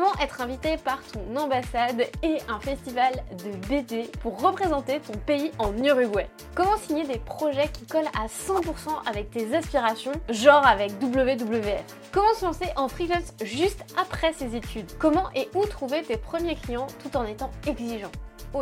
[0.00, 3.12] Comment être invité par ton ambassade et un festival
[3.44, 8.26] de BD pour représenter ton pays en Uruguay Comment signer des projets qui collent à
[8.26, 8.62] 100%
[9.06, 14.90] avec tes aspirations, genre avec WWF Comment se lancer en freelance juste après ses études?
[14.98, 18.10] Comment et où trouver tes premiers clients tout en étant exigeant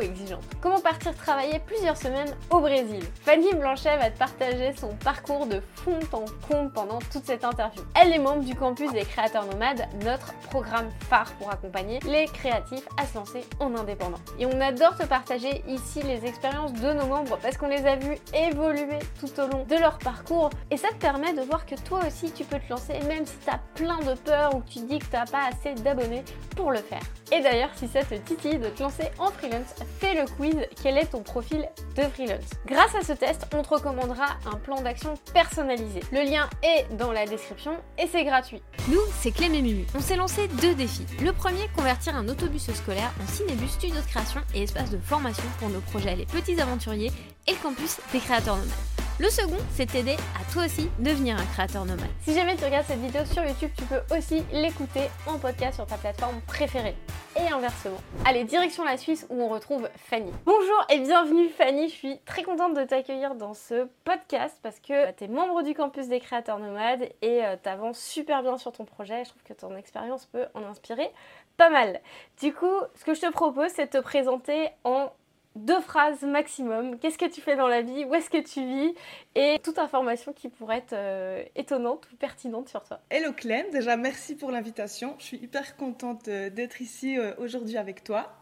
[0.01, 0.45] exigeante?
[0.61, 3.03] Comment partir travailler plusieurs semaines au Brésil?
[3.23, 7.83] Fanny Blanchet va te partager son parcours de fond en comble pendant toute cette interview.
[7.95, 12.87] Elle est membre du campus des créateurs nomades, notre programme phare pour accompagner les créatifs
[12.97, 14.19] à se lancer en indépendant.
[14.39, 17.97] Et on adore te partager ici les expériences de nos membres parce qu'on les a
[17.97, 21.75] vus évoluer tout au long de leur parcours et ça te permet de voir que
[21.75, 24.69] toi aussi tu peux te lancer même si tu as plein de peur ou que
[24.69, 26.25] tu dis que tu n'as pas assez d'abonnés
[26.57, 27.03] pour le faire.
[27.31, 30.97] Et d'ailleurs, si ça te titille de te lancer en freelance, fais le quiz quel
[30.97, 32.51] est ton profil de freelance?
[32.67, 36.01] Grâce à ce test, on te recommandera un plan d'action personnalisé.
[36.11, 38.63] Le lien est dans la description et c'est gratuit.
[38.89, 39.87] Nous, c'est Clem et Mumu.
[39.95, 41.07] On s'est lancé deux défis.
[41.23, 45.45] Le premier, convertir un autobus scolaire en cinébus studio de création et espace de formation
[45.59, 47.13] pour nos projets Les Petits Aventuriers
[47.47, 48.98] et le campus des créateurs nomades.
[49.21, 52.07] Le second, c'est t'aider à toi aussi devenir un créateur nomade.
[52.21, 55.87] Si jamais tu regardes cette vidéo sur YouTube, tu peux aussi l'écouter en podcast sur
[55.87, 56.95] ta plateforme préférée.
[57.35, 57.99] Et inversement.
[58.25, 60.31] Allez, direction la Suisse où on retrouve Fanny.
[60.45, 65.07] Bonjour et bienvenue Fanny, je suis très contente de t'accueillir dans ce podcast parce que
[65.07, 68.71] bah, tu es membre du campus des créateurs nomades et euh, tu super bien sur
[68.71, 69.25] ton projet.
[69.25, 71.11] Je trouve que ton expérience peut en inspirer
[71.57, 72.01] pas mal.
[72.41, 75.11] Du coup, ce que je te propose, c'est de te présenter en
[75.59, 76.99] deux phrases maximum.
[76.99, 78.05] Qu'est-ce que tu fais dans la vie?
[78.05, 78.95] Où est-ce que tu vis?
[79.35, 83.01] Et toute information qui pourrait être euh, étonnante ou pertinente sur toi.
[83.11, 85.15] Hello Clem, déjà merci pour l'invitation.
[85.19, 88.33] Je suis hyper contente euh, d'être ici euh, aujourd'hui avec toi.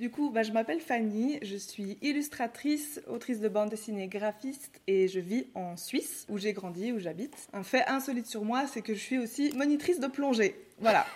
[0.00, 5.08] Du coup, bah, je m'appelle Fanny, je suis illustratrice, autrice de bande dessinée, graphiste et
[5.08, 7.48] je vis en Suisse où j'ai grandi, où j'habite.
[7.52, 10.56] Un fait insolite sur moi, c'est que je suis aussi monitrice de plongée.
[10.78, 11.06] Voilà.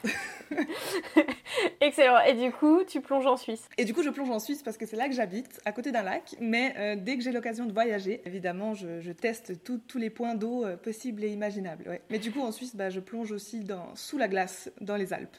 [1.81, 2.20] Excellent.
[2.20, 4.77] Et du coup, tu plonges en Suisse Et du coup, je plonge en Suisse parce
[4.77, 6.37] que c'est là que j'habite, à côté d'un lac.
[6.41, 10.64] Mais euh, dès que j'ai l'occasion de voyager, évidemment, je, teste tous les points d'eau
[10.64, 12.01] euh, possibles et imaginables.
[12.11, 15.13] Mais du coup, en Suisse, bah, je plonge aussi dans, sous la glace, dans les
[15.13, 15.36] Alpes.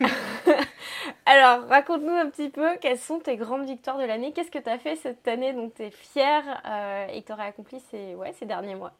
[1.26, 4.32] Alors, raconte-nous un petit peu quelles sont tes grandes victoires de l'année?
[4.32, 7.32] Qu'est-ce que tu as fait cette année dont tu es fière euh, et que tu
[7.32, 8.94] aurais accompli ces, ouais, ces derniers mois?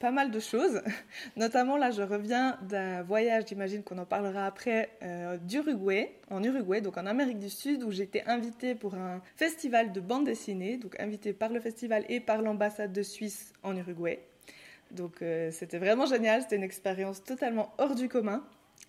[0.00, 0.82] Pas mal de choses.
[1.36, 6.80] Notamment, là, je reviens d'un voyage, j'imagine qu'on en parlera après, euh, d'Uruguay, en Uruguay,
[6.80, 10.98] donc en Amérique du Sud, où j'étais invitée pour un festival de bande dessinée, donc
[10.98, 14.18] invitée par le festival et par l'ambassade de Suisse en Uruguay.
[14.90, 18.42] Donc, euh, c'était vraiment génial, c'était une expérience totalement hors du commun.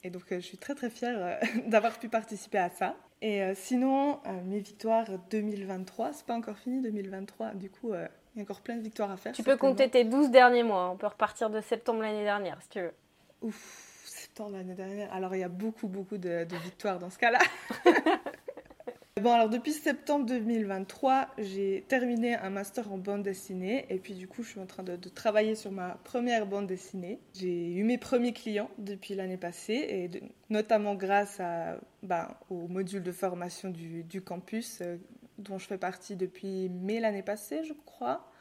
[0.04, 2.96] Et donc, euh, je suis très très fière d'avoir pu participer à ça.
[3.22, 7.94] Et sinon, mes victoires 2023, c'est pas encore fini 2023, du coup
[8.36, 9.34] il y a encore plein de victoires à faire.
[9.34, 10.90] Tu peux compter tes 12 derniers mois.
[10.90, 12.94] On peut repartir de septembre l'année dernière, si tu veux.
[13.42, 15.14] Ouf, septembre l'année dernière.
[15.14, 17.40] Alors, il y a beaucoup, beaucoup de, victoires dans ce cas-là.
[19.22, 23.86] bon, alors, depuis septembre 2023, j'ai terminé un master en bande dessinée.
[23.90, 27.20] Et puis, du coup, je suis en train de, travailler sur ma première bande dessinée.
[27.34, 29.74] J'ai eu mes premiers clients depuis l'année passée.
[29.90, 30.10] Et
[30.50, 34.96] notamment grâce à, ben, au module de formation du, du campus euh,
[35.42, 38.32] dont je fais partie depuis mai l'année passée, je crois.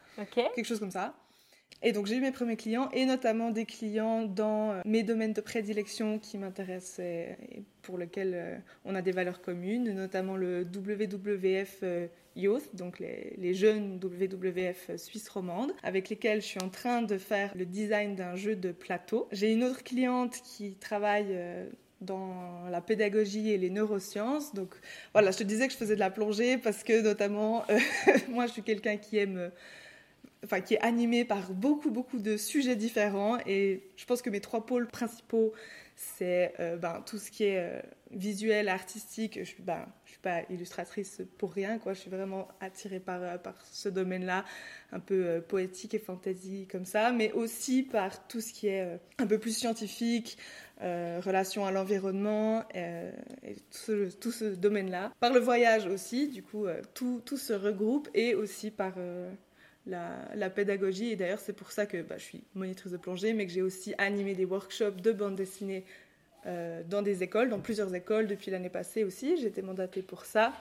[0.55, 1.15] Quelque chose comme ça.
[1.83, 5.33] Et donc j'ai eu mes premiers clients et notamment des clients dans euh, mes domaines
[5.33, 7.37] de prédilection qui m'intéressent et
[7.81, 12.07] pour lesquels euh, on a des valeurs communes, notamment le WWF euh,
[12.37, 17.17] Youth, donc les, les jeunes WWF suisse romande, avec lesquels je suis en train de
[17.17, 19.27] faire le design d'un jeu de plateau.
[19.33, 21.35] J'ai une autre cliente qui travaille
[22.01, 24.55] dans la pédagogie et les neurosciences.
[24.55, 24.75] Donc
[25.13, 27.79] voilà, je te disais que je faisais de la plongée parce que notamment, euh,
[28.29, 29.49] moi je suis quelqu'un qui aime, euh,
[30.45, 34.41] enfin qui est animé par beaucoup beaucoup de sujets différents et je pense que mes
[34.41, 35.53] trois pôles principaux,
[35.97, 39.41] c'est euh, ben, tout ce qui est visuel, artistique.
[39.45, 39.87] Je ben,
[40.23, 41.95] pas illustratrice pour rien, quoi.
[41.95, 44.45] Je suis vraiment attirée par, par ce domaine-là,
[44.93, 49.27] un peu poétique et fantasy comme ça, mais aussi par tout ce qui est un
[49.27, 50.39] peu plus scientifique,
[50.83, 53.13] euh, relation à l'environnement, euh,
[53.47, 55.13] et tout ce, domaine-là.
[55.21, 58.95] Par le voyage aussi, du coup, euh, tout, tout, se regroupe et aussi par
[59.87, 61.11] la, pédagogie.
[61.11, 63.61] Et d'ailleurs, c'est pour ça que bah, je suis monitrice de plongée, mais que j'ai
[63.61, 65.85] aussi animé des workshops de bande dessinée
[66.45, 69.37] dans des écoles, dans plusieurs écoles depuis l'année passée aussi.
[69.37, 70.53] J'ai été mandatée pour ça.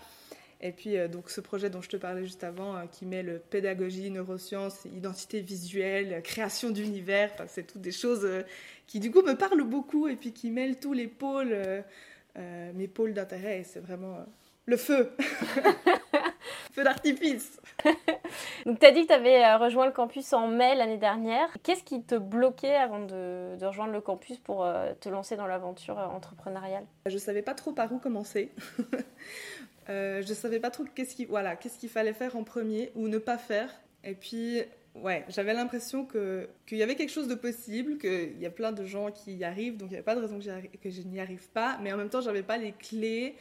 [0.62, 4.86] Et puis, donc, ce projet dont je te parlais juste avant, qui mêle pédagogie, neurosciences,
[4.86, 8.28] identité visuelle, création d'univers, c'est toutes des choses
[8.90, 11.82] qui du coup me parle beaucoup et puis qui mêle tous les pôles, euh,
[12.38, 13.60] euh, mes pôles d'intérêt.
[13.60, 14.24] Et c'est vraiment euh,
[14.66, 15.12] le feu.
[16.72, 17.60] Feu d'artifice
[18.66, 21.50] Donc, tu as dit que tu avais euh, rejoint le campus en mai l'année dernière.
[21.64, 25.48] Qu'est-ce qui te bloquait avant de, de rejoindre le campus pour euh, te lancer dans
[25.48, 26.86] l'aventure euh, entrepreneuriale?
[27.06, 28.52] Je savais pas trop par où commencer.
[29.90, 33.08] euh, je savais pas trop qu'est-ce qu'il voilà, qu'est-ce qu'il fallait faire en premier ou
[33.08, 33.70] ne pas faire.
[34.04, 34.62] Et puis,
[34.96, 38.72] ouais, j'avais l'impression que qu'il y avait quelque chose de possible, qu'il y a plein
[38.72, 41.02] de gens qui y arrivent, donc il n'y avait pas de raison que, que je
[41.02, 41.80] n'y arrive pas.
[41.82, 43.36] Mais en même temps, j'avais pas les clés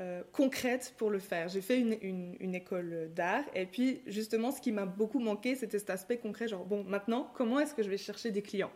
[0.00, 1.48] euh, concrète pour le faire.
[1.48, 5.90] J'ai fait une, école d'art et puis justement ce qui m'a beaucoup manqué c'était cet
[5.90, 8.72] aspect concret genre bon maintenant comment est-ce que je vais chercher des clients?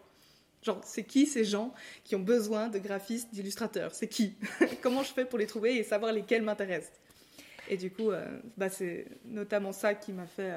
[0.62, 1.72] Genre, c'est qui ces gens
[2.04, 3.94] qui ont besoin de graphistes, d'illustrateurs?
[3.94, 4.36] C'est qui?
[4.82, 7.00] Comment je fais pour les trouver et savoir lesquels m'intéressent?
[7.68, 10.52] Et du coup, euh, bah, c'est notamment ça qui m'a fait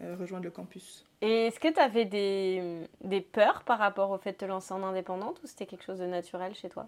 [0.00, 1.06] euh, rejoindre le campus.
[1.22, 4.74] Et est-ce que tu avais des, des peurs par rapport au fait de te lancer
[4.74, 6.86] en indépendante ou c'était quelque chose de naturel chez toi?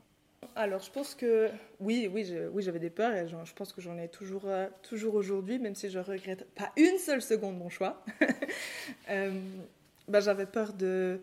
[0.55, 1.50] Alors, je pense que
[1.81, 4.69] oui, oui, je, oui, j'avais des peurs et je pense que j'en ai toujours, euh,
[4.82, 8.05] toujours aujourd'hui, même si je regrette pas une seule seconde mon choix.
[9.11, 9.32] euh,
[10.08, 11.20] bah, j'avais peur de,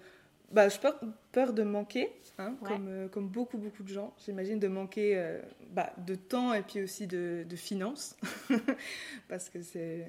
[0.51, 0.99] bah, je peur,
[1.31, 2.69] peur de manquer, hein, Ouais.
[2.69, 4.13] comme, euh, comme beaucoup, beaucoup de gens.
[4.25, 5.39] J'imagine de manquer
[5.71, 8.15] bah, de temps et puis aussi de, de finances,
[9.27, 10.05] parce que c'est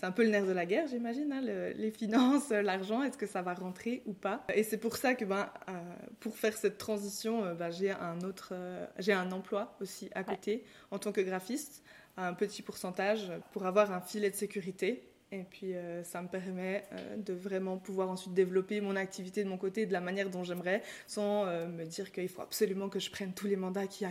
[0.00, 3.02] c'est un peu le nerf de la guerre, j'imagine, hein, le- les finances, euh, l'argent,
[3.02, 4.42] est-ce que ça va rentrer ou pas?
[4.54, 5.72] Et c'est pour ça que ben, euh,
[6.20, 10.24] pour faire cette transition, euh, ben, j'ai un autre, euh, j'ai un emploi aussi à
[10.24, 10.64] côté.
[10.90, 11.82] En tant que graphiste,
[12.16, 15.06] à un petit pourcentage pour avoir un filet de sécurité.
[15.32, 19.48] Et puis euh, ça me permet euh, de vraiment pouvoir ensuite développer mon activité de
[19.48, 22.98] mon côté de la manière dont j'aimerais, sans euh, me dire qu'il faut absolument que
[22.98, 24.04] je prenne tous les mandats qui,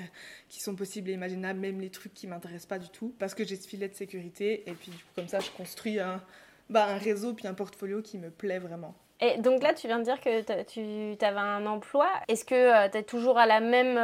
[0.47, 3.43] qui sont possibles et imaginables, même les trucs qui m'intéressent pas du tout, parce que
[3.43, 4.63] j'ai ce filet de sécurité.
[4.69, 6.23] Et puis du coup, comme ça, je construis un,
[6.69, 8.95] bah, un réseau puis un portfolio qui me plaît vraiment.
[9.19, 12.09] Et donc là, tu viens de dire que tu avais un emploi.
[12.29, 13.99] Est-ce que tu es toujours à la même,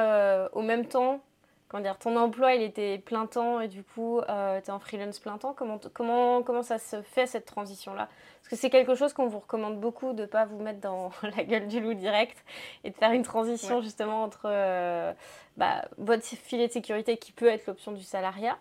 [0.51, 1.23] au même temps
[1.67, 5.19] Comment dire, ton emploi, il était plein temps et du coup, tu es en freelance
[5.19, 5.53] plein temps.
[5.53, 8.07] Comment, comment, comment ça se fait cette transition-là?
[8.39, 11.09] Parce que c'est quelque chose qu'on vous recommande beaucoup de ne pas vous mettre dans
[11.23, 12.37] la gueule du loup direct
[12.83, 13.81] et de faire une transition Ouais.
[13.81, 15.11] justement entre euh,
[15.57, 18.57] bah, votre filet de sécurité qui peut être l'option du salariat.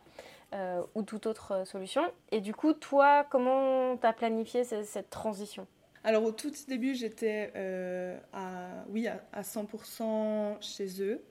[0.55, 2.03] euh, ou toute autre euh, solution.
[2.31, 5.67] Et du coup, toi, comment tu as planifié ce- cette transition?
[6.05, 11.23] Alors au tout début, j'étais euh, à, oui, à, à 100% chez eux.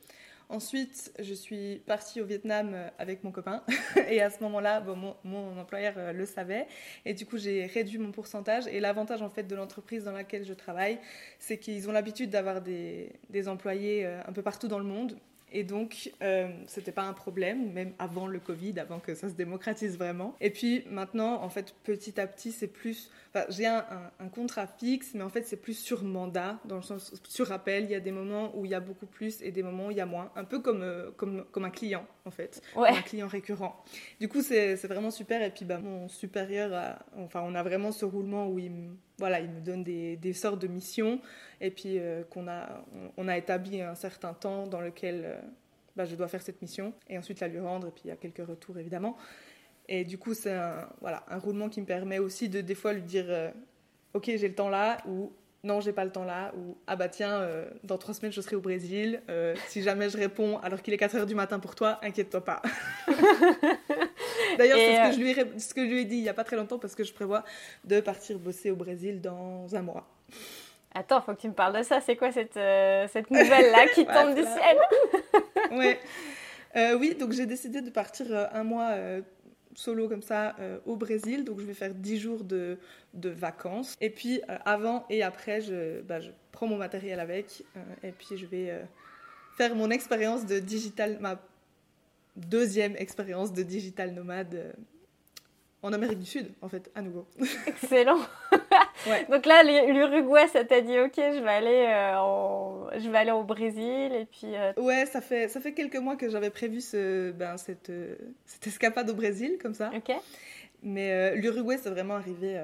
[0.50, 3.64] Ensuite, je suis partie au Vietnam euh, avec mon copain.
[4.10, 6.68] Et à ce moment-là, bon, mon, employeur euh, le savait.
[7.06, 8.68] Et du coup, j'ai réduit mon pourcentage.
[8.68, 11.00] Et l'avantage en fait de l'entreprise dans laquelle je travaille,
[11.40, 15.18] c'est qu'ils ont l'habitude d'avoir des, des employés euh, un peu partout dans le monde.
[15.54, 19.34] Et donc, euh, c'était pas un problème, même avant le Covid, avant que ça se
[19.36, 20.36] démocratise vraiment.
[20.42, 23.10] Et puis maintenant, en fait, petit à petit, c'est plus.
[23.36, 26.76] Enfin, j'ai un, un- un contrat fixe, mais en fait, c'est plus sur mandat, dans
[26.78, 27.84] le sens sur appel.
[27.86, 29.92] Il y a des moments où il y a beaucoup plus et des moments où
[29.92, 30.32] il y a moins.
[30.36, 32.62] Un peu comme, euh, comme, comme un client, en fait.
[32.76, 32.90] Ouais.
[32.90, 33.84] Comme un client récurrent.
[34.20, 35.42] Du coup, c'est vraiment super.
[35.44, 38.72] Et puis, bah, mon supérieur, a- enfin, on a vraiment ce roulement où il
[39.24, 41.22] voilà, il me donne des, sortes de missions
[41.62, 42.84] et puis euh, qu'on a,
[43.16, 45.40] on, a établi un certain temps dans lequel euh,
[45.96, 48.12] bah, je dois faire cette mission et ensuite la lui rendre et puis il y
[48.12, 49.16] a quelques retours évidemment.
[49.88, 52.92] Et du coup, c'est un, voilà, un roulement qui me permet aussi de des fois
[52.92, 53.50] lui dire euh,
[54.14, 55.32] Ok, j'ai le temps là ou
[55.64, 57.48] non, j'ai pas le temps là ou ah bah tiens,
[57.86, 59.22] dans trois semaines je serai au Brésil.
[59.68, 62.62] si jamais je réponds alors qu'il est 4 heures du matin pour toi, inquiète-toi pas.
[64.58, 66.18] D'ailleurs, c'est ce, euh, que je lui ai ré- ce que je lui ai dit
[66.18, 67.44] il y a pas très longtemps parce que je prévois
[67.84, 70.08] de partir bosser au Brésil dans un mois.
[70.96, 72.02] Attends, faut que tu me parles de ça.
[72.02, 74.78] C'est quoi cette, euh, cette nouvelle-là qui Voilà, tombe du ciel
[75.78, 76.00] ouais.
[76.76, 78.92] Euh, oui, donc j'ai décidé de partir euh, un mois
[79.76, 80.56] solo comme ça
[80.86, 81.44] au Brésil.
[81.46, 82.78] Donc je vais faire 10 jours de,
[83.16, 83.96] de vacances.
[84.02, 87.64] Et puis avant et après, je, bah, je prends mon matériel avec.
[88.04, 88.72] et puis je vais
[89.58, 91.40] faire mon expérience de digital, ma
[92.36, 94.72] deuxième expérience de digital nomade euh,
[95.82, 97.28] en Amérique du Sud, en fait, à nouveau.
[97.68, 98.20] Excellent.
[99.06, 99.26] Ouais.
[99.30, 103.18] Donc là, l'U- l'Uruguay, ça t'a dit, ok, je vais aller, euh, en- je vais
[103.18, 104.56] aller au Brésil et puis.
[104.56, 108.16] euh, Ouais, ça fait, ça fait quelques mois que j'avais prévu ce, ben, cette, euh,
[108.46, 109.92] cette escapade au Brésil, comme ça.
[109.94, 110.16] Ok.
[110.84, 112.58] Mais l'Uruguay, c'est vraiment arrivé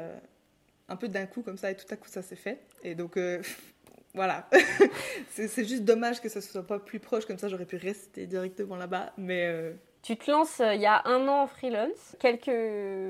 [0.87, 2.59] un peu d'un coup comme ça, et tout à coup, ça s'est fait.
[2.83, 3.17] Et donc,
[4.19, 4.43] voilà.
[5.29, 8.75] c'est juste dommage que ça soit pas plus proche, comme ça, j'aurais pu rester directement
[8.75, 9.13] là-bas.
[9.17, 9.71] Mais euh,
[10.01, 12.17] Tu te lances euh, il y a un an en freelance.
[12.19, 12.49] Quelques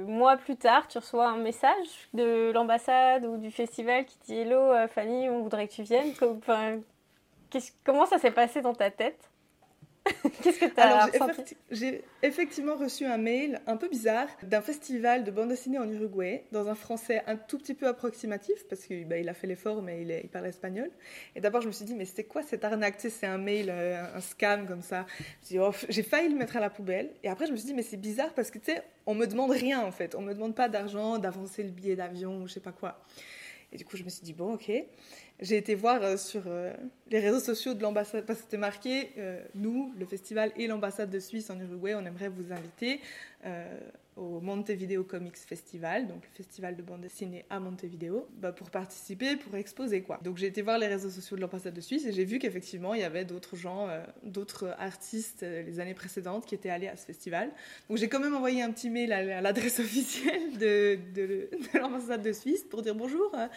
[0.08, 4.72] mois plus tard, tu reçois un message de l'ambassade ou du festival qui dit Hello
[4.72, 6.14] euh, Fanny, on voudrait que tu viennes.
[7.84, 9.29] Comment ça s'est passé dans ta tête?
[10.42, 15.24] Qu'est-ce que tu as ressenti J'ai effectivement reçu un mail un peu bizarre d'un festival
[15.24, 19.08] de bande dessinée en Uruguay, dans un français un tout petit peu approximatif, parce qu'il
[19.08, 20.90] bah, a fait l'effort, mais il, il, parle espagnol.
[21.36, 22.96] Et d'abord, je me suis dit, mais c'était quoi cette arnaque?
[23.00, 25.06] C'est un mail, euh, un scam comme ça.
[25.56, 27.12] Oh, j'ai failli le mettre à la poubelle.
[27.24, 29.26] Et après, je me suis dit, mais c'est bizarre parce que tu sais, on me
[29.26, 30.16] demande rien en fait.
[30.16, 33.02] On me demande pas d'argent, d'avancer le billet d'avion ou je sais pas quoi.
[33.72, 34.72] Et du coup, je me suis dit, bon, ok.
[35.42, 36.74] J'ai été voir euh, sur euh,
[37.10, 41.10] les réseaux sociaux de l'ambassade, parce que c'était marqué, euh, nous, le festival et l'ambassade
[41.10, 43.00] de Suisse en Uruguay, on aimerait vous inviter
[44.20, 49.38] au Montevideo Comics Festival, donc le festival de bande dessinée à Montevideo, bah, pour participer,
[49.38, 50.20] pour exposer quoi.
[50.24, 52.94] Donc j'ai été voir les réseaux sociaux de l'ambassade de Suisse et j'ai vu qu'effectivement
[52.94, 56.90] il y avait d'autres gens, euh, d'autres artistes euh, les années précédentes qui étaient allés
[56.90, 57.50] à ce festival.
[57.88, 61.50] Donc j'ai quand même envoyé un petit mail à, l'adresse officielle de, de,
[61.80, 63.48] l'ambassade de Suisse pour dire bonjour, euh,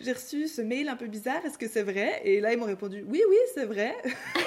[0.00, 2.22] j'ai reçu ce mail un peu bizarre, est-ce que c'est vrai?
[2.24, 3.96] Et là ils m'ont répondu oui oui c'est vrai.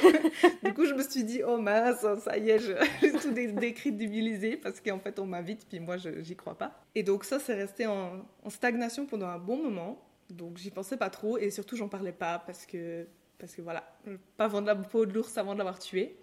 [0.64, 2.60] du coup je me suis dit oh mince ça y est,
[3.02, 6.84] j'ai tout décrit décrite, parce qu'en fait on m'invite puis moi, j'y crois pas.
[6.96, 10.02] Et donc ça, c'est resté en, stagnation pendant un bon moment.
[10.30, 13.06] Donc j'y pensais pas trop et surtout j'en parlais pas parce que
[13.38, 13.84] parce que voilà,
[14.38, 16.18] pas vendre la peau de l'ours avant de l'avoir tué.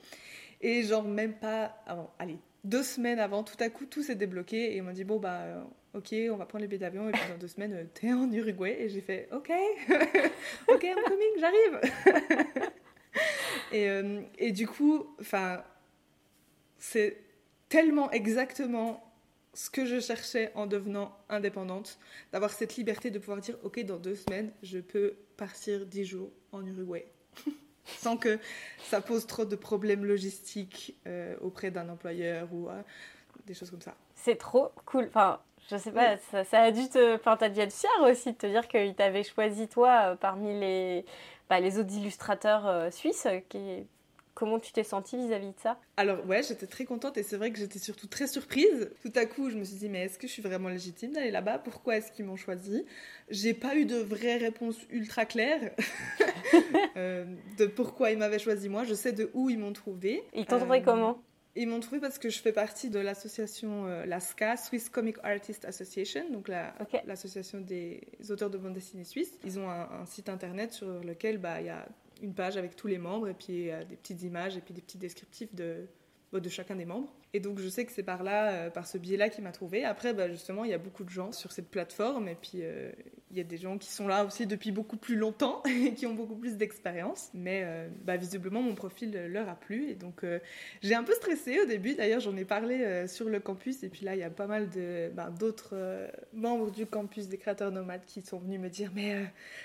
[0.61, 4.72] Et genre même pas avant, allez, deux semaines avant, tout à coup tout s'est débloqué
[4.72, 5.62] et ils m'ont dit bon bah euh,
[5.94, 8.30] ok, on va prendre les billets d'avion et puis dans deux semaines euh, t'es en
[8.32, 9.50] Uruguay et j'ai fait ok,
[10.68, 11.80] ok I'm coming, j'arrive.
[13.72, 15.62] et, euh, et du coup, enfin
[16.78, 17.18] c'est
[17.68, 19.12] tellement exactement
[19.54, 21.99] ce que je cherchais en devenant indépendante,
[22.32, 26.30] d'avoir cette liberté de pouvoir dire, OK, dans deux semaines, je peux partir dix jours
[26.52, 27.06] en Uruguay.
[27.85, 28.38] Sans que
[28.85, 32.80] ça pose trop de problèmes logistiques euh, auprès d'un employeur ou euh,
[33.44, 33.94] des choses comme ça.
[34.14, 35.06] C'est trop cool.
[35.09, 37.16] Enfin, je sais pas, ça, a dû te.
[37.16, 40.59] Enfin, t'as dû être fière aussi de te dire qu'il t'avait choisi toi euh, parmi
[40.59, 41.04] les,
[41.50, 43.85] bah, les autres illustrateurs suisses qui
[44.34, 47.50] Comment tu t'es sentie vis-à-vis de ça Alors ouais, j'étais très contente et c'est vrai
[47.50, 48.90] que j'étais surtout très surprise.
[49.02, 51.30] Tout à coup, je me suis dit mais est-ce que je suis vraiment légitime d'aller
[51.30, 51.58] là-bas?
[51.58, 52.86] Pourquoi est-ce qu'ils m'ont choisi?
[53.28, 55.72] J'ai pas eu de vraie réponse ultra claire
[56.96, 57.26] euh,
[57.58, 58.84] de pourquoi ils m'avaient choisi moi.
[58.84, 60.24] Je sais de où ils m'ont trouvé.
[60.34, 61.22] Ils t'ont trouvé euh, comment?
[61.54, 65.66] Ils m'ont trouvé parce que je fais partie de l'association euh, LASCA, Swiss Comic Artist
[65.66, 66.48] Association, donc
[67.04, 69.38] l'association des auteurs de bande dessinée suisse.
[69.44, 71.86] Ils ont un, un, site internet sur lequel bah, il y a
[72.23, 74.81] une page avec tous les membres et puis euh, des petites images et puis des
[74.81, 75.87] petits descriptifs de,
[76.33, 77.12] de chacun des membres.
[77.35, 79.85] Et donc je sais que c'est par là, euh, par ce biais-là qu'il m'a trouvé.
[79.85, 82.93] Après, bah, justement, il y a beaucoup de gens sur cette plateforme et puis euh,
[83.32, 86.06] il y a des gens qui sont là aussi depuis beaucoup plus longtemps et qui
[86.06, 87.30] ont beaucoup plus d'expérience.
[87.34, 90.24] Mais euh, bah, visiblement, mon profil leur a plu et donc
[90.82, 91.94] j'ai un peu stressé au début.
[91.94, 94.68] D'ailleurs, j'en ai parlé sur le campus et puis là, il y a pas mal
[95.14, 99.16] bah, d'autres membres du campus des créateurs nomades qui sont venus me dire mais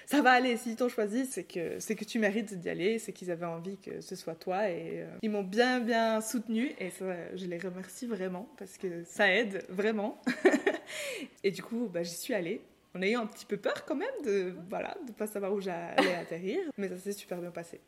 [0.05, 3.45] ça va aller, s'ils t'ont choisi, c'est que tu mérites d'y aller, c'est qu'ils avaient
[3.45, 6.89] envie que ce soit toi et ils m'ont bien bien soutenu et
[7.35, 10.21] je les remercie vraiment parce que ça aide vraiment.
[11.43, 12.61] et du coup, bah, j'y suis allée
[12.97, 16.15] en ayant un petit peu peur quand même de voilà de pas savoir où j'allais
[16.15, 17.79] atterrir, mais ça s'est super bien passé.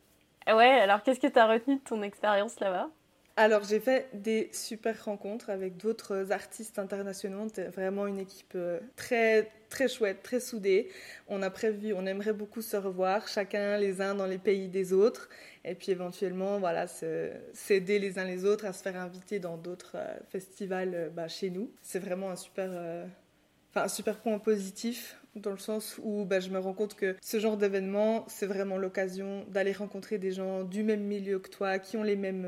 [0.47, 2.89] Ouais, alors qu'est-ce que tu as retenu de ton expérience là-bas?
[3.35, 7.47] Alors j'ai fait des super rencontres avec d'autres artistes internationaux.
[7.73, 10.89] Vraiment une équipe euh, très très chouette, très soudée.
[11.27, 14.91] On a prévu, on aimerait beaucoup se revoir, chacun les uns dans les pays des
[14.93, 15.29] autres,
[15.63, 16.87] et puis éventuellement voilà
[17.53, 21.27] s'aider les uns les autres à se faire inviter dans d'autres euh, festivals euh, bah,
[21.27, 21.71] chez nous.
[21.81, 22.69] C'est vraiment un super
[23.69, 27.15] enfin un super point positif dans le sens où bah, je me rends compte que
[27.21, 31.79] ce genre d'événement, c'est vraiment l'occasion d'aller rencontrer des gens du même milieu que toi,
[31.79, 32.45] qui ont les mêmes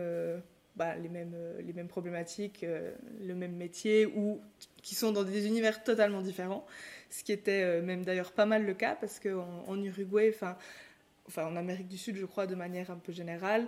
[0.76, 4.42] bah, les, mêmes, euh, les mêmes problématiques, euh, le même métier, ou
[4.82, 6.66] qui sont dans des univers totalement différents.
[7.10, 10.58] Ce qui était euh, même d'ailleurs pas mal le cas, parce qu'en en Uruguay, enfin,
[11.28, 13.68] enfin en Amérique du Sud, je crois, de manière un peu générale,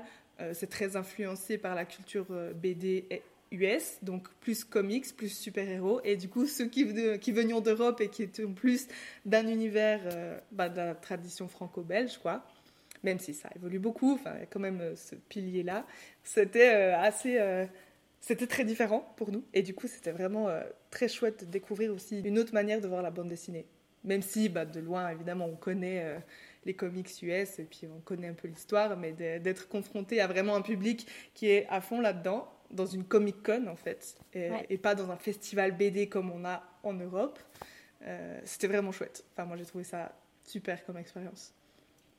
[0.54, 3.06] c'est très influencé par la culture BD
[3.54, 6.02] US, donc plus comics, plus super-héros.
[6.04, 6.86] Et du coup, ceux qui,
[7.20, 8.88] qui venions d'Europe et qui étaient plus
[9.26, 10.02] d'un univers,
[10.52, 12.46] bah, de la tradition franco-belge, quoi,
[13.04, 15.86] même si ça évolue beaucoup, enfin, quand même euh, ce pilier-là,
[16.24, 17.38] c'était euh, assez.
[17.40, 17.66] Euh,
[18.22, 19.44] c'était très différent pour nous.
[19.54, 20.48] Et du coup, c'était vraiment
[20.92, 23.66] très chouette de découvrir aussi une autre manière de voir la bande dessinée.
[24.06, 26.22] Même si, bah, de loin, évidemment, on connaît
[26.64, 30.56] les comics US et puis on connaît un peu l'histoire, mais d'être confronté à vraiment
[30.56, 34.96] un public qui est à fond là-dedans, dans une Comic Con en fait, et, pas
[34.96, 37.39] dans un festival BD comme on a en Europe,
[38.44, 39.24] c'était vraiment chouette.
[39.34, 40.12] Enfin, moi j'ai trouvé ça
[40.46, 41.53] super comme expérience.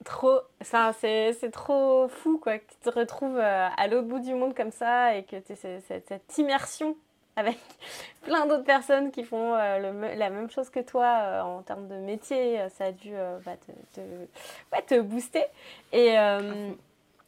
[0.05, 4.55] Trop c'est trop fou quoi que tu te retrouves euh, à l'autre bout du monde
[4.55, 6.97] comme ça et que tu cette, cette immersion
[7.37, 7.59] avec
[8.23, 11.95] plein d'autres personnes qui font euh, la même chose que toi euh, en termes de
[11.95, 13.13] métier ça a dû
[13.47, 15.45] bah, te, te, te, booster.
[15.93, 16.17] Et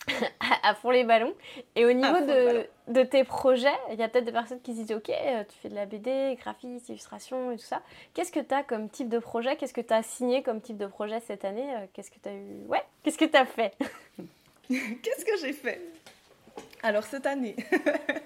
[0.63, 1.35] à fond les ballons.
[1.75, 4.83] Et au niveau de, de, tes projets, il y a peut-être des personnes qui se
[4.83, 7.83] disent Ok, euh, tu fais de la BD, graphisme, illustration et tout ça.
[8.15, 9.57] Qu'est-ce que tu as comme type de projet?
[9.57, 11.75] Qu'est-ce que tu as signé comme type de projet cette année?
[11.75, 12.67] Euh, Qu'est-ce que tu as eu?
[12.69, 13.75] Ouais, qu'est-ce que tu as fait?
[14.69, 15.81] Qu'est-ce que j'ai fait?
[16.83, 17.57] Alors cette année,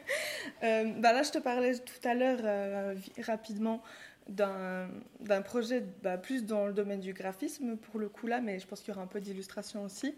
[0.63, 2.95] euh, bah là je te parlais tout à l'heure
[3.27, 3.83] rapidement
[4.31, 8.67] d'un projet bah, plus dans le domaine du graphisme pour le coup là, mais je
[8.67, 10.15] pense qu'il y aura un peu d'illustration aussi,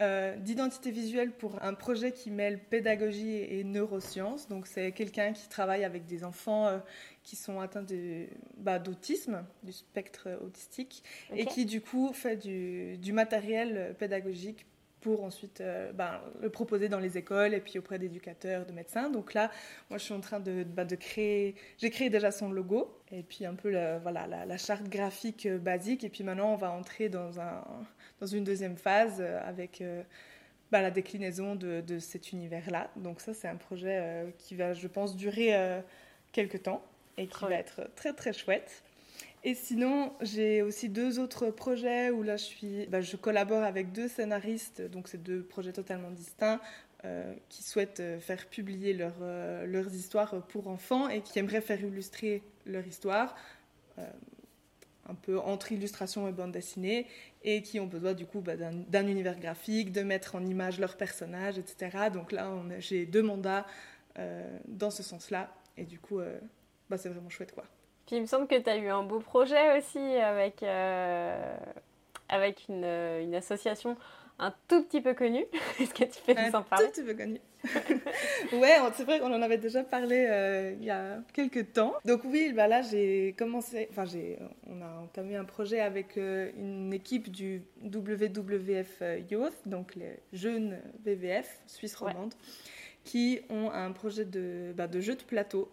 [0.00, 4.48] euh, d'identité visuelle pour un projet qui mêle pédagogie et neurosciences.
[4.48, 6.78] Donc c'est quelqu'un qui travaille avec des enfants euh,
[7.22, 7.84] qui sont atteints
[8.56, 14.66] bah, d'autisme, du spectre autistique, et qui du coup fait du, du matériel pédagogique
[15.00, 19.10] pour ensuite euh, ben, le proposer dans les écoles et puis auprès d'éducateurs, de médecins.
[19.10, 19.50] Donc là,
[19.88, 23.22] moi, je suis en train de, ben, de créer, j'ai créé déjà son logo et
[23.22, 26.04] puis un peu la, voilà, la, charte graphique euh, basique.
[26.04, 27.64] Et puis maintenant, on va entrer dans, un,
[28.20, 29.82] dans une deuxième phase euh, avec
[30.70, 32.90] ben, la déclinaison de, de cet univers-là.
[32.96, 35.82] Donc ça, c'est un projet qui va, je pense, durer
[36.32, 36.82] quelques temps
[37.16, 38.84] et qui va être très, très chouette.
[39.42, 43.90] Et sinon, j'ai aussi deux autres projets où là, je, suis, bah, je collabore avec
[43.92, 46.60] deux scénaristes, donc c'est deux projets totalement distincts,
[47.06, 51.82] euh, qui souhaitent euh, faire publier euh, leurs histoires pour enfants et qui aimeraient faire
[51.82, 53.34] illustrer leur histoire,
[55.08, 57.06] un peu entre illustration et bande dessinée,
[57.42, 60.96] et qui ont besoin du coup bah, d'un univers graphique, de mettre en image leurs
[60.96, 62.10] personnages, etc.
[62.12, 63.66] Donc là, j'ai deux mandats
[64.66, 66.20] dans ce sens-là, et du coup,
[66.88, 67.64] bah, c'est vraiment chouette quoi
[68.10, 71.56] il me semble que tu as eu un beau projet aussi avec, euh,
[72.28, 73.96] avec une, euh, une, association
[74.38, 75.44] un tout petit peu connue.
[75.80, 76.86] Est-ce que tu peux nous en parler?
[76.86, 77.40] Un tout petit peu connue.
[78.54, 81.94] ouais, c'est vrai qu'on en avait déjà parlé euh, il y a quelques temps.
[82.06, 86.90] Donc oui, bah là j'ai commencé, enfin j'ai, on a entamé un projet avec une
[86.94, 92.32] équipe du WWF Youth, donc les jeunes VVF Suisse romande,
[93.04, 95.70] qui ont un projet de, bah, de jeu de plateau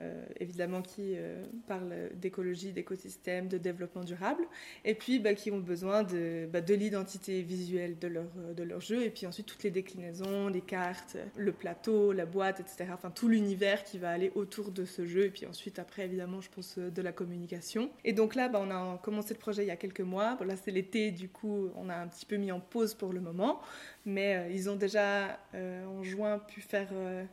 [0.00, 4.44] euh, évidemment qui euh, parlent d'écologie, d'écosystème, de développement durable,
[4.84, 8.80] et puis bah, qui ont besoin de, bah, de l'identité visuelle de leur, de leur
[8.80, 12.90] jeu, et puis ensuite toutes les déclinaisons, les cartes, le plateau, la boîte, etc.
[12.94, 16.40] Enfin tout l'univers qui va aller autour de ce jeu, et puis ensuite après évidemment
[16.40, 17.90] je pense de la communication.
[18.04, 20.54] Et donc là bah, on a commencé le projet il y a quelques mois, là
[20.56, 23.60] c'est l'été, du coup on a un petit peu mis en pause pour le moment,
[24.08, 26.88] mais euh, ils ont déjà en juin pu faire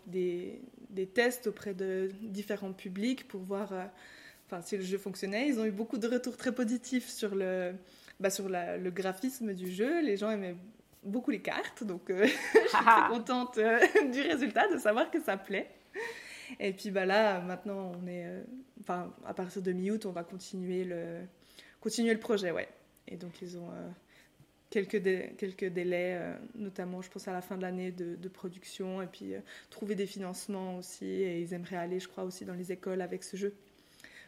[0.05, 0.61] des,
[0.95, 3.85] des tests auprès de différents publics pour voir euh,
[4.47, 5.47] enfin, si le jeu fonctionnait.
[5.47, 7.73] Ils ont eu beaucoup de retours très positifs sur le,
[8.19, 10.01] bah, sur le graphisme du jeu.
[10.01, 10.55] Les gens aimaient
[11.03, 13.79] beaucoup les cartes, donc euh, je suis très contente euh,
[14.11, 15.69] du résultat, de savoir que ça plaît.
[16.59, 18.27] Et puis bah là, maintenant, on est,
[18.79, 21.21] enfin, à partir de mi-août, on va continuer le,
[21.81, 22.69] continuer le projet, ouais.
[23.07, 23.69] Et donc ils ont
[24.83, 29.07] quelques, quelques délais, euh, notamment je pense à la fin de l'année de, production, et
[29.07, 32.71] puis euh, trouver des financements aussi, et ils aimeraient aller, je crois, aussi dans les
[32.71, 33.53] écoles avec ce jeu.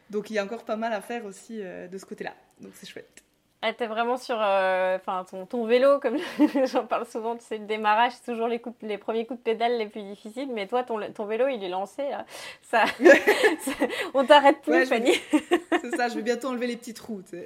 [0.09, 2.71] Donc il y a encore pas mal à faire aussi euh, de ce côté-là, donc
[2.75, 3.23] c'est chouette.
[3.61, 6.17] Elle était vraiment sur enfin ton, ton, vélo, comme
[6.71, 9.43] j'en parle souvent, tu sais, le démarrage, c'est toujours les, coups, les premiers coups de
[9.43, 12.25] pédale les plus difficiles, mais toi, ton, ton vélo, il est lancé, là.
[12.61, 12.85] Ça,
[14.13, 15.13] on t'arrête plus, Fanny.
[15.81, 16.93] C'est ça, je vais bientôt enlever les tu
[17.25, 17.43] sais.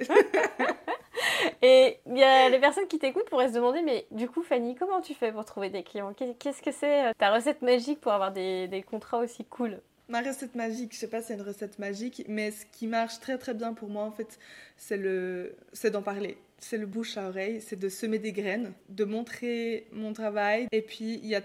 [1.62, 5.14] Et il les personnes qui t'écoutent pourraient se demander, mais du coup, Fanny, comment tu
[5.14, 6.14] fais pour trouver des clients?
[6.14, 9.80] Qu'est-ce que c'est euh, ta recette magique pour avoir des, des contrats aussi cool?
[10.08, 13.20] Ma recette magique, je sais pas si c'est une recette magique, mais ce qui marche
[13.20, 14.38] très très bien pour moi, en fait,
[14.76, 16.36] c'est le, c'est d'en parler.
[16.58, 20.66] C'est le bouche à oreille, c'est de semer des graines, de montrer mon travail.
[20.70, 21.42] Et puis, il y a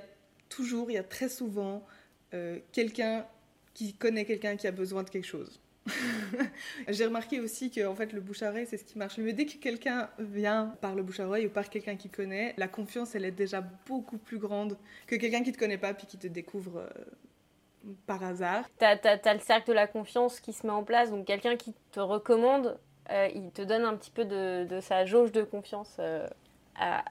[0.49, 1.85] toujours, il y a très souvent
[2.33, 3.25] euh, quelqu'un
[3.73, 5.59] qui connaît quelqu'un qui a besoin de quelque chose.
[6.87, 9.17] J'ai remarqué aussi que en fait, le bouche à oreille, c'est ce qui marche.
[9.17, 12.53] Mais dès que quelqu'un vient par le bouche à oreille ou par quelqu'un qui connaît,
[12.57, 16.07] la confiance, elle est déjà beaucoup plus grande que quelqu'un qui te connaît pas puis
[16.07, 18.65] qui te découvre euh, par hasard.
[18.79, 21.73] Tu as, le cercle de la confiance qui se met en place, donc quelqu'un qui
[21.91, 22.79] te recommande,
[23.11, 25.95] euh, il te donne un petit peu de, sa jauge de confiance.
[25.99, 26.27] Euh,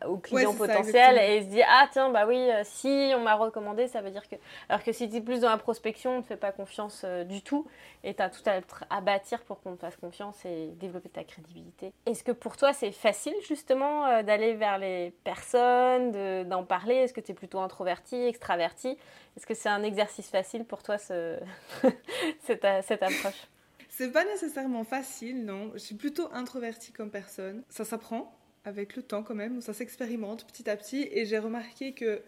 [0.07, 3.35] au client potentiel et il se dit ah tiens bah oui euh, si on m'a
[3.35, 4.37] recommandé ça veut dire que
[4.69, 7.25] alors que si tu es plus dans la prospection on ne fait pas confiance euh,
[7.25, 7.67] du tout
[8.05, 8.61] et tu as tout à,
[8.95, 11.93] à bâtir pour qu'on te fasse confiance et développer ta crédibilité.
[12.07, 16.13] Est-ce que pour toi c'est facile justement euh, d'aller vers les personnes
[16.49, 16.95] d'en parler?
[16.95, 18.97] Est-ce que tu es plutôt introverti extraverti?
[19.37, 21.39] Est-ce que c'est un exercice facile pour toi ce...
[22.41, 23.49] cette, cette approche?
[23.89, 25.71] C'est pas nécessairement facile, non.
[25.73, 27.63] Je suis plutôt introvertie comme personne.
[27.71, 28.31] Ça s'apprend
[28.67, 31.09] avec le temps quand même, ça s'expérimente petit à petit.
[31.13, 32.21] Et j'ai remarqué que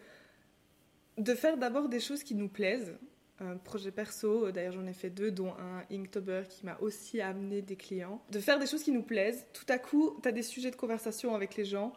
[1.17, 2.95] de faire d'abord des choses qui nous plaisent,
[3.39, 7.61] un projet perso, d'ailleurs j'en ai fait deux, dont un Inktober qui m'a aussi amené
[7.61, 10.43] des clients, de faire des choses qui nous plaisent, tout à coup, tu as des
[10.43, 11.93] sujets de conversation avec les gens,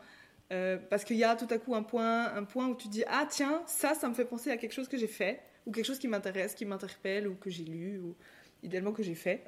[0.52, 3.05] Euh, parce qu'il y a tout à coup un point, un point où tu dis
[3.07, 5.87] ah tiens ça ça me fait penser à quelque chose que j'ai fait ou quelque
[5.87, 8.14] chose qui m'intéresse, qui m'interpelle ou que j'ai lu ou
[8.62, 9.44] idéalement que j'ai fait.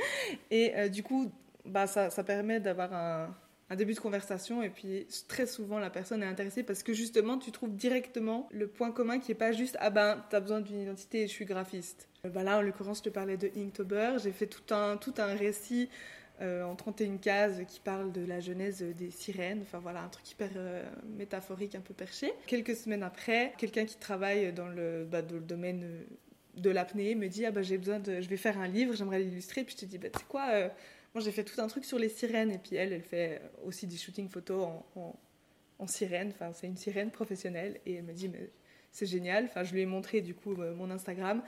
[0.50, 1.30] et euh, du coup
[1.64, 3.36] bah ça, ça permet d'avoir un,
[3.70, 7.38] un début de conversation et puis très souvent la personne est intéressée parce que justement
[7.38, 10.80] tu trouves directement le point commun qui est pas juste ah ben t'as besoin d'une
[10.80, 12.08] identité et je suis graphiste.
[12.24, 15.34] Bah là en l'occurrence je te parlais de Inktober, j'ai fait tout un, tout un
[15.34, 15.88] récit
[16.40, 20.30] euh, en 31 cases qui parle de la genèse des sirènes, enfin voilà, un truc
[20.30, 20.84] hyper euh,
[21.16, 22.32] métaphorique, un peu perché.
[22.46, 26.04] Quelques semaines après, quelqu'un qui travaille dans le, bah, dans le domaine euh,
[26.56, 29.18] de l'apnée me dit ah bah j'ai besoin de, je vais faire un livre, j'aimerais
[29.18, 29.64] l'illustrer.
[29.64, 30.70] Puis je te dis bah tu sais quoi,
[31.20, 33.96] j'ai fait tout un truc sur les sirènes et puis elle, elle fait aussi des
[33.96, 38.50] shootings photos en, sirène, enfin c'est une sirène professionnelle et elle me dit mais
[38.90, 39.44] c'est génial.
[39.44, 41.42] Enfin, je lui ai montré du coup mon Instagram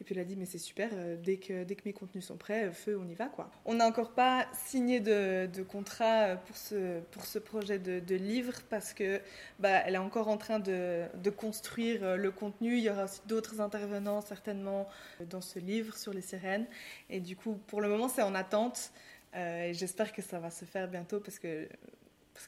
[0.00, 2.26] et puis elle a dit, mais c'est super, euh, dès, que, dès que mes contenus
[2.26, 3.50] sont prêts, euh, feu, on y va quoi.
[3.64, 8.60] On n'a encore pas signé de, contrat euh, pour ce, pour ce projet de, livre
[8.68, 9.20] parce que
[9.58, 12.76] bah, est encore en train de, de construire le contenu.
[12.76, 14.88] Il y aura aussi d'autres intervenants certainement
[15.30, 16.66] dans ce livre sur les sirènes.
[17.08, 18.90] Et du coup, pour le moment, c'est en attente.
[19.36, 21.68] Et j'espère que ça va se faire bientôt parce que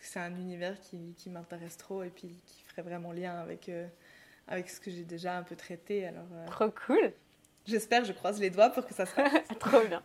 [0.02, 3.70] c'est un univers qui, m'intéresse trop et puis qui ferait vraiment lien avec,
[4.46, 6.06] avec ce que j'ai déjà un peu traité.
[6.06, 7.12] Alors, Trop cool
[7.66, 9.30] J'espère, je croise les doigts pour que ça se fasse.
[9.60, 10.02] Trop bien.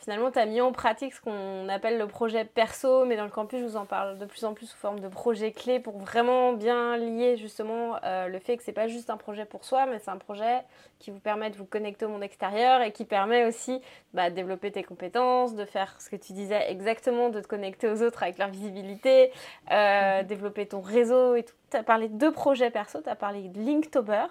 [0.00, 3.30] Finalement, tu as mis en pratique ce qu'on appelle le projet perso, mais dans le
[3.30, 5.98] campus, je vous en parle de plus en plus sous forme de projet clé pour
[5.98, 9.86] vraiment bien lier justement euh, le fait que c'est pas juste un projet pour soi,
[9.86, 10.60] mais c'est un projet
[11.00, 13.80] qui vous permet de vous connecter au monde extérieur et qui permet aussi
[14.14, 17.88] bah, de développer tes compétences, de faire ce que tu disais exactement, de te connecter
[17.88, 19.32] aux autres avec leur visibilité,
[19.72, 21.54] euh, développer ton réseau et tout.
[21.70, 24.26] Tu as parlé de deux projets perso, tu as parlé de Linktober.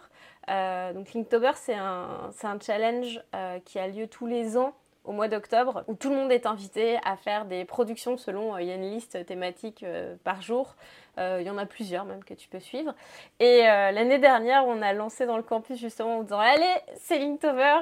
[0.50, 4.74] Euh, donc Linktober, c'est un, un, challenge euh, qui a lieu tous les ans
[5.04, 8.62] au mois d'octobre, où tout le monde est invité à faire des productions selon, euh,
[8.62, 9.84] il y a une liste thématique
[10.24, 10.76] par jour,
[11.18, 12.94] il y en a plusieurs même que tu peux suivre.
[13.40, 17.80] Et l'année dernière, on a lancé dans le campus justement en disant, allez, c'est Linktober,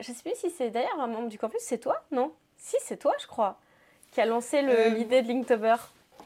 [0.00, 2.32] je sais plus si c'est d'ailleurs un membre du campus, c'est toi, non?
[2.56, 3.58] Si, c'est toi, je crois,
[4.10, 5.76] qui a lancé l'idée de Linktober.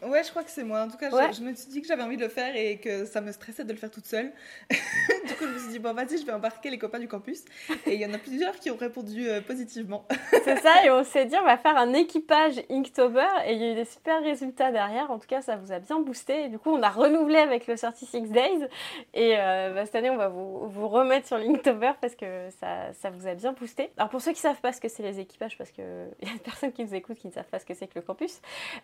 [0.05, 0.83] Ouais, je crois que c'est moi.
[0.83, 2.79] En tout cas, je, je, me suis dit que j'avais envie de le faire et
[2.79, 4.33] que ça me stressait de le faire toute seule.
[4.71, 7.45] du coup, je me suis dit, bon, vas-y, je vais embarquer les copains du campus.
[7.87, 10.05] Et il y en a plusieurs qui ont répondu euh, positivement.
[10.45, 13.27] c'est ça, et on s'est dit, on va faire un équipage Inktober.
[13.47, 15.11] Et il y a eu des super résultats derrière.
[15.11, 16.45] En tout cas, ça vous a bien boosté.
[16.45, 18.69] Et du coup, on a renouvelé avec le 36 Days.
[19.15, 22.93] Et euh, bah, cette année, on va vous, vous remettre sur Linktober parce que ça,
[22.93, 23.91] ça, vous a bien boosté.
[23.97, 25.85] Alors, pour ceux qui ne savent pas ce que c'est les équipages, parce qu'il
[26.23, 27.95] y a des personnes qui nous écoutent qui ne savent pas ce que c'est que
[27.97, 28.41] le campus,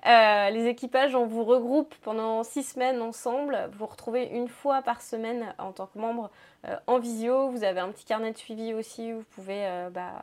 [0.06, 3.68] euh, les équipages, on vous regroupe pendant six semaines ensemble.
[3.72, 6.30] Vous retrouvez une fois par semaine en tant que membre
[6.66, 7.48] euh, en visio.
[7.50, 10.22] Vous avez un petit carnet de suivi aussi où vous pouvez euh, bah,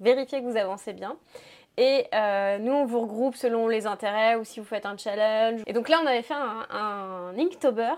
[0.00, 1.16] vérifier que vous avancez bien.
[1.76, 5.60] Et euh, nous, on vous regroupe selon les intérêts ou si vous faites un challenge.
[5.66, 7.94] Et donc là, on avait fait un Inktober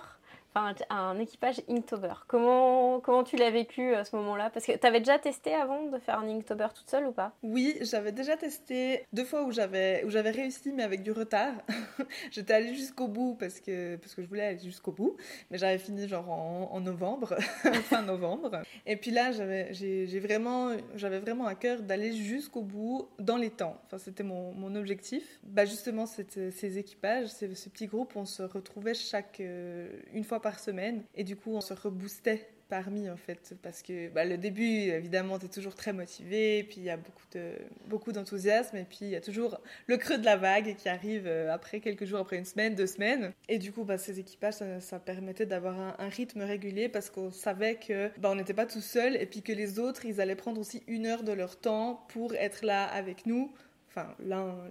[0.55, 2.15] enfin, un équipage Inktober.
[2.27, 4.51] Comment, comment tu l'as vécu à ce moment-là?
[4.51, 7.33] Parce que tu avais déjà testé avant de faire un Inktober toute seule ou pas?
[7.43, 11.55] Oui, j'avais déjà testé deux fois où j'avais, réussi, mais avec du retard.
[12.31, 15.17] J'étais allée jusqu'au bout parce que, parce que je voulais aller jusqu'au bout,
[15.51, 17.35] mais j'avais fini genre en, novembre,
[17.85, 18.63] fin novembre.
[18.87, 19.73] Et puis là, j'avais,
[20.21, 23.81] vraiment, j'avais vraiment à cœur d'aller jusqu'au bout dans les temps.
[23.87, 25.41] Enfin, c'était mon, objectif.
[25.43, 30.38] Bah, justement, ces équipages, ces, ce petit groupe, on se retrouvait chaque, euh, une fois
[30.41, 31.03] par semaine.
[31.15, 35.39] Et du coup, on se reboostait parmi en fait parce que bah, le début évidemment
[35.39, 37.53] tu es toujours très motivé puis il y a beaucoup de
[37.87, 41.27] beaucoup d'enthousiasme et puis il y a toujours le creux de la vague qui arrive
[41.27, 44.55] euh, après quelques jours après une semaine deux semaines et du coup bah, ces équipages
[44.81, 48.81] ça, permettait d'avoir un, rythme régulier parce qu'on savait que bah, on n'était pas tout
[48.81, 52.07] seul et puis que les autres ils allaient prendre aussi une heure de leur temps
[52.09, 53.53] pour être là avec nous
[53.89, 54.15] enfin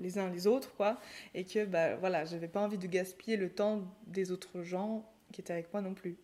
[0.02, 1.00] les uns les autres quoi
[1.34, 5.42] et que bah voilà j'avais pas envie de gaspiller le temps des autres gens qui
[5.42, 6.18] étaient avec moi non plus.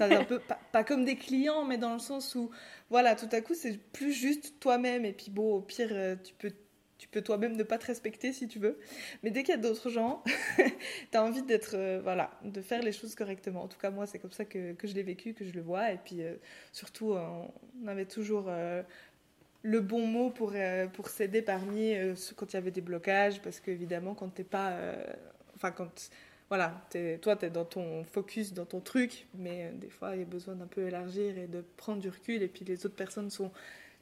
[0.00, 0.40] un peu,
[0.72, 2.50] pas, comme des clients, mais dans le sens où,
[2.90, 5.04] voilà, tout à coup, c'est plus juste toi-même.
[5.04, 6.52] Et puis, bon, au pire, euh, tu peux,
[6.98, 8.78] tu peux toi-même ne pas te respecter si tu veux.
[9.22, 10.22] Mais dès qu'il y a d'autres gens,
[10.56, 13.62] tu as envie d'être, euh, voilà, de faire les choses correctement.
[13.62, 15.62] En tout cas, moi, c'est comme ça que, que je l'ai vécu, que je le
[15.62, 15.92] vois.
[15.92, 16.34] Et puis, euh,
[16.72, 18.50] surtout, on avait toujours
[19.62, 20.54] le bon mot pour,
[20.92, 21.94] pour s'aider parmi
[22.36, 23.42] quand il y avait des blocages.
[23.42, 24.78] Parce qu'évidemment, quand t'es pas.
[25.54, 26.10] Enfin, quand
[26.48, 30.14] voilà, es, toi, tu es dans ton focus, dans ton truc, mais euh, des fois,
[30.14, 32.42] il y a besoin d'un peu élargir et de prendre du recul.
[32.42, 33.50] Et puis, les autres personnes sont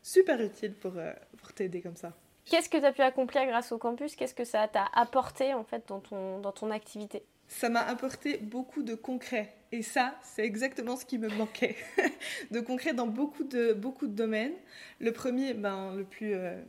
[0.02, 2.12] super utiles pour, euh, pour t'aider comme ça.
[2.44, 4.16] Qu'est-ce que tu as pu accomplir grâce au campus?
[4.16, 7.22] Qu'est-ce que ça t'a apporté, en fait, dans ton, dans ton activité?
[7.48, 9.54] Ça m'a apporté beaucoup de concret.
[9.72, 11.76] Et ça, c'est exactement ce qui me manquait.
[12.50, 14.54] de concret dans beaucoup de, beaucoup de domaines.
[15.00, 16.61] Le premier, ben, le plus euh,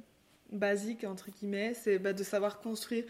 [0.51, 3.03] basique, entre guillemets, c'est ben, de savoir construire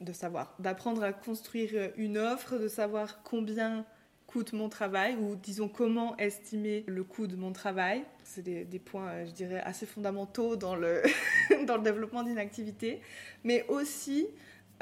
[0.00, 3.84] de savoir, d'apprendre à construire une offre, de savoir combien
[4.30, 8.04] coûte mon travail ou disons comment estimer le coût de mon travail.
[8.22, 11.02] C'est des, points, euh, je dirais, assez fondamentaux dans le,
[11.66, 13.00] dans le développement d'une activité,
[13.42, 14.28] mais aussi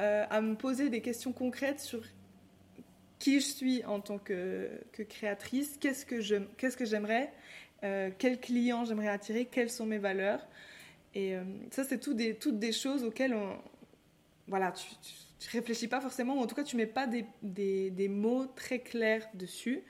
[0.00, 2.02] euh, à me poser des questions concrètes sur
[3.18, 7.32] qui je suis en tant que, que créatrice, qu'est-ce que j'aimerais,
[7.82, 10.46] euh, quels clients j'aimerais attirer, quelles sont mes valeurs.
[11.14, 11.34] Et
[11.72, 13.56] ça, c'est tout des, toutes des choses auxquelles on,
[14.48, 14.88] voilà, tu,
[15.38, 18.46] tu, réfléchis pas forcément, ou en tout cas, tu mets pas des, des, des mots
[18.46, 19.82] très clairs dessus.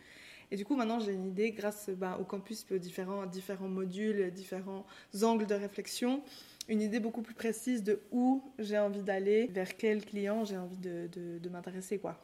[0.50, 4.30] Et du coup, maintenant, j'ai une idée grâce bah, au campus, aux différents, différents modules,
[4.32, 4.86] différents
[5.22, 6.22] angles de réflexion,
[6.68, 10.78] une idée beaucoup plus précise de où j'ai envie d'aller, vers quel client j'ai envie
[10.78, 12.18] de, de, de m'intéresser, quoi.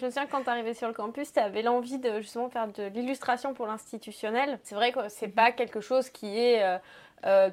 [0.00, 2.68] Je me souviens quand tu arrivais sur le campus, tu avais l'envie de justement faire
[2.68, 4.58] de l'illustration pour l'institutionnel.
[4.62, 5.32] C'est vrai que c'est mhm.
[5.34, 6.78] pas quelque chose qui est euh,
[7.26, 7.50] euh,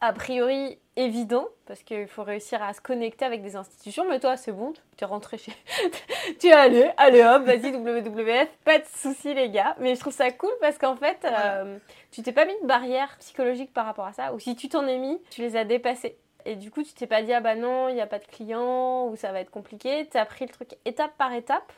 [0.00, 4.04] a priori évident parce qu'il faut réussir à se connecter avec des institutions.
[4.08, 5.52] Mais toi, c'est bon, tu es rentré chez.
[6.40, 9.76] tu es allé, allez hop, vas-y, WWF, pas de soucis, les gars.
[9.80, 11.78] Mais je trouve ça cool parce qu'en fait, euh,
[12.10, 14.32] tu t'es pas mis de barrière psychologique par rapport à ça.
[14.34, 16.16] Ou si tu t'en es mis, tu les as dépassés.
[16.44, 18.26] Et du coup, tu t'es pas dit, ah bah non, il n'y a pas de
[18.26, 20.08] clients ou ça va être compliqué.
[20.10, 21.72] Tu as pris le truc étape par étape.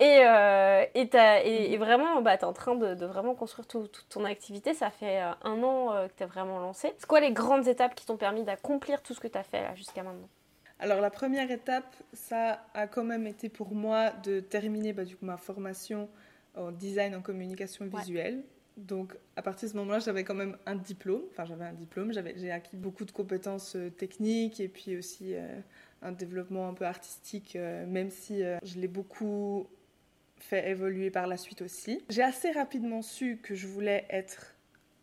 [0.00, 4.72] Et, euh, et, vraiment, bah, tu es en train de, vraiment construire toute ton activité.
[4.72, 6.92] Ça fait euh, un an euh, que tu es vraiment lancé.
[6.98, 9.74] C'est quoi les grandes étapes qui t'ont permis d'accomplir tout ce que tu as fait
[9.74, 10.28] jusqu'à maintenant?
[10.78, 15.16] Alors la première étape, ça a quand même été pour moi de terminer bah, du
[15.16, 16.08] coup, ma formation
[16.54, 18.44] en design en communication visuelle.
[18.76, 21.22] Donc à partir de ce moment-là, j'avais quand même un diplôme.
[21.32, 25.34] Enfin j'avais un diplôme, j'ai acquis beaucoup de compétences techniques et puis aussi
[26.00, 29.66] un développement un peu artistique, même si je l'ai beaucoup
[30.42, 32.02] fait évoluer par la suite aussi.
[32.08, 34.54] J'ai assez rapidement su que je voulais être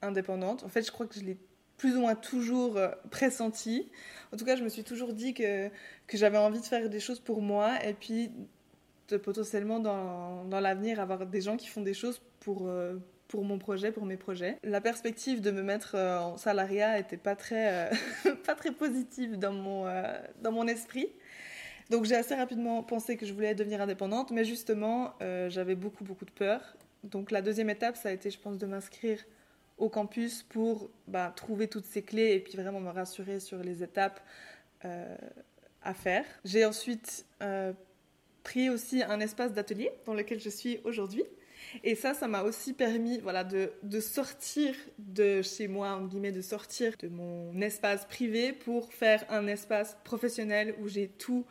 [0.01, 0.63] indépendante.
[0.63, 1.37] En fait, je crois que je l'ai
[1.77, 3.89] plus ou moins toujours euh, pressenti.
[4.33, 5.69] En tout cas, je me suis toujours dit que,
[6.07, 8.31] que j'avais envie de faire des choses pour moi et puis
[9.23, 12.95] potentiellement dans, dans l'avenir avoir des gens qui font des choses pour, euh,
[13.27, 14.57] pour mon projet, pour mes projets.
[14.63, 17.91] La perspective de me mettre euh, en salariat était pas très,
[18.45, 19.85] pas très positive dans mon,
[20.41, 21.09] dans mon esprit.
[21.89, 26.03] Donc j'ai assez rapidement pensé que je voulais devenir indépendante, mais justement, euh, j'avais beaucoup,
[26.03, 26.75] beaucoup de peur.
[27.03, 29.19] Donc la deuxième étape, ça a été, je pense, de m'inscrire
[29.77, 33.83] au campus pour bah, trouver toutes ces clés et puis vraiment me rassurer sur les
[33.83, 34.19] étapes
[34.85, 35.15] euh,
[35.83, 36.25] à faire.
[36.43, 37.73] J'ai ensuite euh,
[38.43, 41.23] pris aussi un espace d'atelier dans lequel je suis aujourd'hui.
[41.83, 46.31] Et ça, ça m'a aussi permis voilà, de, de, sortir de chez moi, en guillemets,
[46.31, 51.45] de sortir de mon espace privé pour faire un espace professionnel où j'ai tout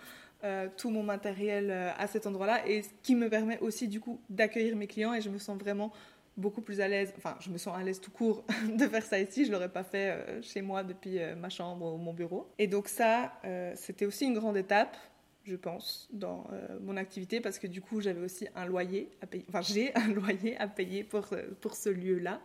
[0.45, 3.99] euh, tout mon matériel euh, à cet endroit-là et ce qui me permet aussi du
[3.99, 5.91] coup d'accueillir mes clients et je me sens vraiment
[6.37, 9.19] beaucoup plus à l'aise, enfin je me sens à l'aise tout court de faire ça
[9.19, 12.51] ici, je l'aurais pas fait euh, chez moi depuis ma chambre ou mon bureau.
[12.59, 13.33] Et donc ça,
[13.75, 14.99] c'était aussi une grande étape,
[15.45, 16.47] je pense, dans
[16.83, 20.09] mon activité parce que du coup j'avais aussi un loyer à payer, enfin j'ai un
[20.09, 21.27] loyer à payer pour,
[21.63, 22.41] pour ce lieu-là.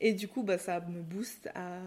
[0.00, 1.78] Et du coup bah, ça me booste à,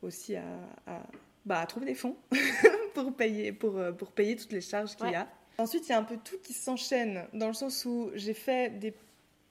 [0.00, 0.44] aussi à,
[0.86, 1.02] à
[1.44, 2.16] bah, trouver des fonds
[3.04, 5.28] pour, payer, pour, euh, pour payer toutes les charges qu'il y a.
[5.58, 8.78] Ensuite, il y a un peu tout qui s'enchaîne, dans le sens où j'ai fait
[8.78, 8.94] des,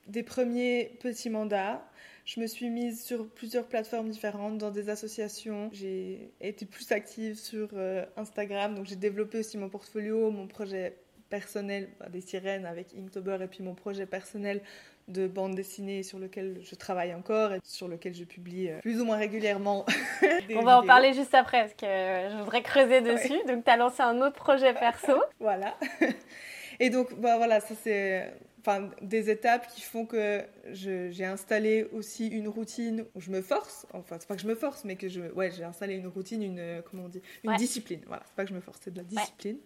[0.07, 1.85] des premiers petits mandats.
[2.25, 5.69] Je me suis mise sur plusieurs plateformes différentes, dans des associations.
[5.73, 10.97] J'ai été plus active sur euh, Instagram, donc j'ai développé aussi mon portfolio, mon projet
[11.29, 14.61] personnel bah, des sirènes avec Inktober et puis mon projet personnel
[15.07, 18.99] de bande dessinée sur lequel je travaille encore et sur lequel je publie euh, plus
[18.99, 19.85] ou moins régulièrement.
[20.55, 23.39] On va en parler juste après parce que je voudrais creuser dessus.
[23.47, 25.13] Donc tu as lancé un autre projet perso.
[25.39, 25.77] voilà.
[26.79, 32.27] Et donc bah, voilà, ça c'est enfin, des étapes qui font que j'ai installé aussi
[32.27, 33.87] une routine où je me force.
[33.93, 36.43] Enfin, c'est pas que je me force, mais que je, ouais, j'ai installé une routine,
[36.43, 38.01] une, comment on dit, une discipline.
[38.07, 39.57] Voilà, c'est pas que je me force, c'est de la discipline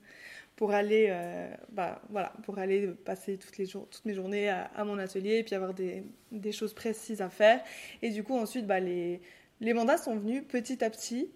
[0.56, 4.84] pour aller, euh, bah, voilà, pour aller passer toutes, les jours, toutes mes journées à,
[4.86, 7.62] mon atelier et puis avoir des, des, choses précises à faire.
[8.02, 9.22] Et du coup, ensuite, bah, les,
[9.60, 11.32] les mandats sont venus petit à petit,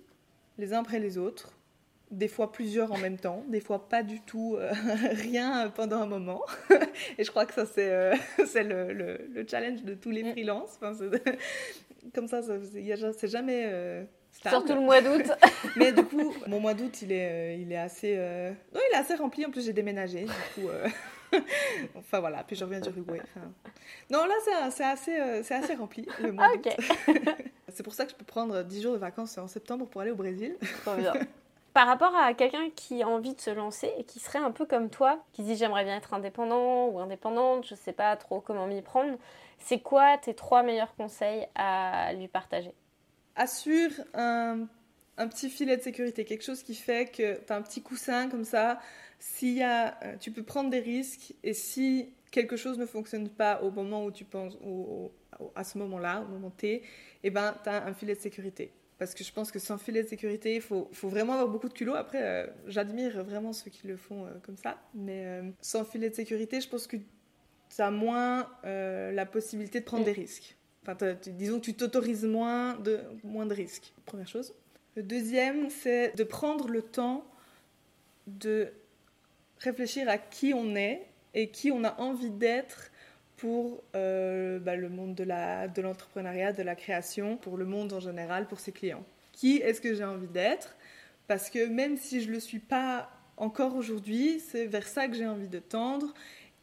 [0.57, 1.57] les uns après les autres.
[2.11, 4.71] Des fois plusieurs en même temps, des fois pas du tout, euh,
[5.11, 6.43] rien pendant un moment.
[7.17, 8.13] et je crois que ça, c'est euh,
[8.93, 10.31] le, le, challenge de tous les mm.
[10.31, 10.79] freelances.
[10.79, 10.93] Enfin,
[12.13, 14.05] comme ça, c'est jamais
[14.49, 15.31] Surtout le mois d'août.
[15.75, 18.95] Mais du coup, mon mois d'août, il est, euh, il est assez, euh, non, il
[18.95, 19.45] est assez rempli.
[19.45, 20.25] En plus, j'ai déménagé.
[20.25, 20.31] Du
[20.61, 20.87] coup, euh,
[21.95, 22.43] enfin voilà.
[22.43, 23.21] Puis je reviens du Uruguay.
[24.09, 26.69] Non, là, c'est assez, c'est assez rempli le mois d'août.
[27.69, 30.11] c'est pour ça que je peux prendre 10 jours de vacances en septembre pour aller
[30.11, 30.55] au Brésil.
[30.83, 31.13] Trop bien.
[31.73, 34.65] Par rapport à quelqu'un qui a envie de se lancer et qui serait un peu
[34.65, 38.65] comme toi, qui dit j'aimerais bien être indépendant ou indépendante, je sais pas trop comment
[38.65, 39.17] m'y prendre,
[39.59, 42.71] c'est quoi tes trois meilleurs conseils à lui partager?
[43.35, 44.67] Assure un
[45.17, 48.29] un petit filet de sécurité, quelque chose qui fait que tu as un petit coussin
[48.29, 48.79] comme ça.
[49.19, 53.71] S'il euh, tu peux prendre des risques et si quelque chose ne fonctionne pas au
[53.71, 54.57] moment où tu penses,
[55.55, 56.83] à ce moment-là, au moment T,
[57.23, 58.73] eh ben, tu as un filet de sécurité.
[58.97, 61.67] Parce que je pense que sans filet de sécurité, il faut, faut, vraiment avoir beaucoup
[61.67, 61.95] de culot.
[61.95, 64.81] Après, euh, j'admire vraiment ceux qui le font euh, comme ça.
[64.93, 70.05] Mais sans filet de sécurité, je pense que tu as moins la possibilité de prendre
[70.05, 70.57] des risques.
[71.27, 73.93] Disons que tu t'autorises moins de, moins de risques.
[74.05, 74.53] Première chose.
[74.95, 77.25] Le deuxième, c'est de prendre le temps
[78.27, 78.71] de
[79.59, 82.91] réfléchir à qui on est et qui on a envie d'être
[83.37, 87.99] pour euh, bah, le monde de l'entrepreneuriat, de, de la création, pour le monde en
[87.99, 89.03] général, pour ses clients.
[89.33, 90.77] Qui est-ce que j'ai envie d'être?
[91.27, 95.15] Parce que même si je ne le suis pas encore aujourd'hui, c'est vers ça que
[95.15, 96.13] j'ai envie de tendre.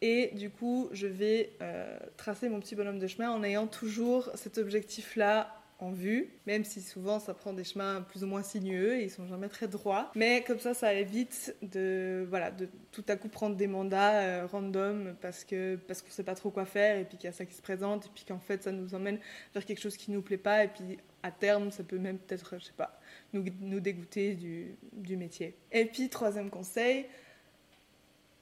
[0.02, 4.30] Et du coup, je vais euh, tracer mon petit bonhomme de chemin en ayant toujours
[4.34, 8.96] cet objectif-là en vue, même si souvent ça prend des chemins plus ou moins sinueux
[8.96, 10.10] et ils sont jamais très droits.
[10.16, 14.46] Mais comme ça, ça évite de, voilà, de tout à coup prendre des mandats euh,
[14.46, 17.32] random parce que parce qu'on sait pas trop quoi faire et puis qu'il y a
[17.32, 19.18] ça qui se présente et puis qu'en fait ça nous emmène
[19.54, 22.58] vers quelque chose qui nous plaît pas et puis à terme ça peut même peut-être,
[22.58, 23.00] je sais pas,
[23.32, 25.56] nous, nous dégoûter du, du métier.
[25.70, 27.06] Et puis troisième conseil,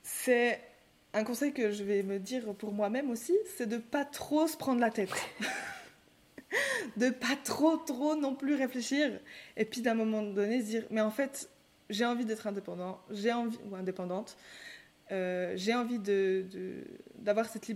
[0.03, 0.61] c'est
[1.13, 4.57] un conseil que je vais me dire pour moi-même aussi, c'est de pas trop se
[4.57, 5.11] prendre la tête.
[6.97, 9.19] de pas trop, trop non plus réfléchir.
[9.57, 11.49] Et puis d'un moment donné, se dire, mais en fait,
[11.89, 14.37] j'ai envie d'être indépendant, j'ai envie, ou indépendante,
[15.13, 16.45] euh, j'ai envie de,
[17.17, 17.69] d'avoir cette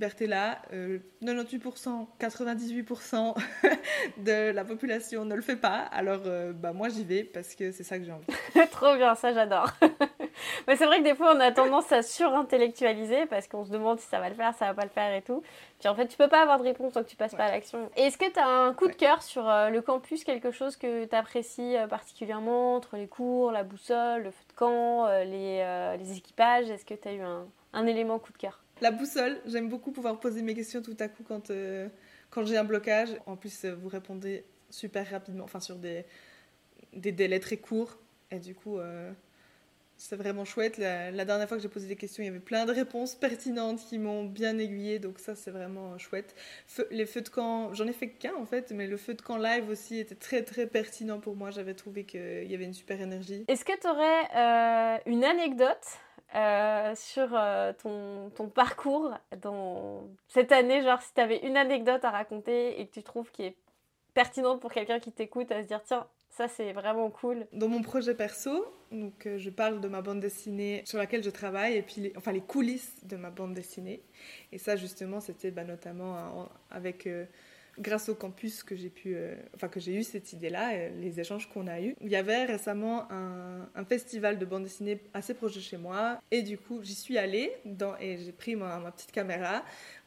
[0.73, 3.35] Euh, 98%, 98%
[4.19, 5.79] de la population ne le fait pas.
[5.79, 8.27] Alors, euh, bah, moi, j'y vais parce que c'est ça que j'ai envie.
[8.71, 9.73] Trop bien, ça, j'adore.
[10.67, 14.01] Mais c'est vrai que des fois, on a tendance à surintellectualiser parce qu'on se demande
[14.01, 15.43] si ça va le faire, ça va pas le faire et tout.
[15.79, 17.51] Puis en fait, tu peux pas avoir de réponse tant que tu passes pas à
[17.51, 17.91] l'action.
[17.97, 21.05] Est-ce que tu as un coup de cœur sur euh, le campus, quelque chose que
[21.05, 26.17] tu apprécies euh, particulièrement entre les cours, la boussole, le feu de camp, les, les
[26.17, 26.71] équipages?
[26.71, 28.65] Est-ce que tu as eu un, un élément coup de cœur?
[28.81, 31.89] La boussole, j'aime beaucoup pouvoir poser mes questions tout à coup quand, euh,
[32.31, 33.11] quand j'ai un blocage.
[33.27, 36.05] En plus, euh, vous répondez super rapidement, enfin sur des,
[36.93, 37.99] des délais très courts.
[38.31, 39.13] Et du coup, euh,
[39.97, 40.79] c'est vraiment chouette.
[40.79, 43.81] La, dernière fois que j'ai posé des questions, il y avait plein de réponses pertinentes
[43.81, 44.99] qui m'ont bien aiguillée.
[44.99, 46.35] Donc ça, c'est vraiment chouette.
[46.91, 49.37] les feux de camp, j'en ai fait qu'un en fait, mais le feu de camp
[49.37, 51.51] live aussi était très très pertinent pour moi.
[51.51, 53.45] J'avais trouvé qu'il y avait une super énergie.
[53.49, 55.99] Est-ce que tu aurais une anecdote
[56.35, 62.05] euh, sur euh, ton, ton, parcours dans cette année, genre si tu avais une anecdote
[62.05, 63.57] à raconter et que tu trouves qui est
[64.15, 67.47] pertinente pour quelqu'un qui t'écoute à se dire tiens, ça c'est vraiment cool.
[67.53, 71.31] Dans mon projet perso, donc euh, je parle de ma bande dessinée sur laquelle je
[71.31, 74.03] travaille et puis les, enfin les coulisses de ma bande dessinée.
[74.53, 77.07] Et ça justement c'était bah, notamment avec
[77.79, 81.49] grâce au campus que j'ai pu, euh, enfin que j'ai eu cette idée-là, les échanges
[81.49, 81.95] qu'on a eus.
[82.01, 86.43] Il y avait récemment un, festival de bande dessinée assez proche de chez moi, et
[86.43, 87.53] du coup j'y suis allée
[88.01, 89.63] et j'ai pris ma, petite caméra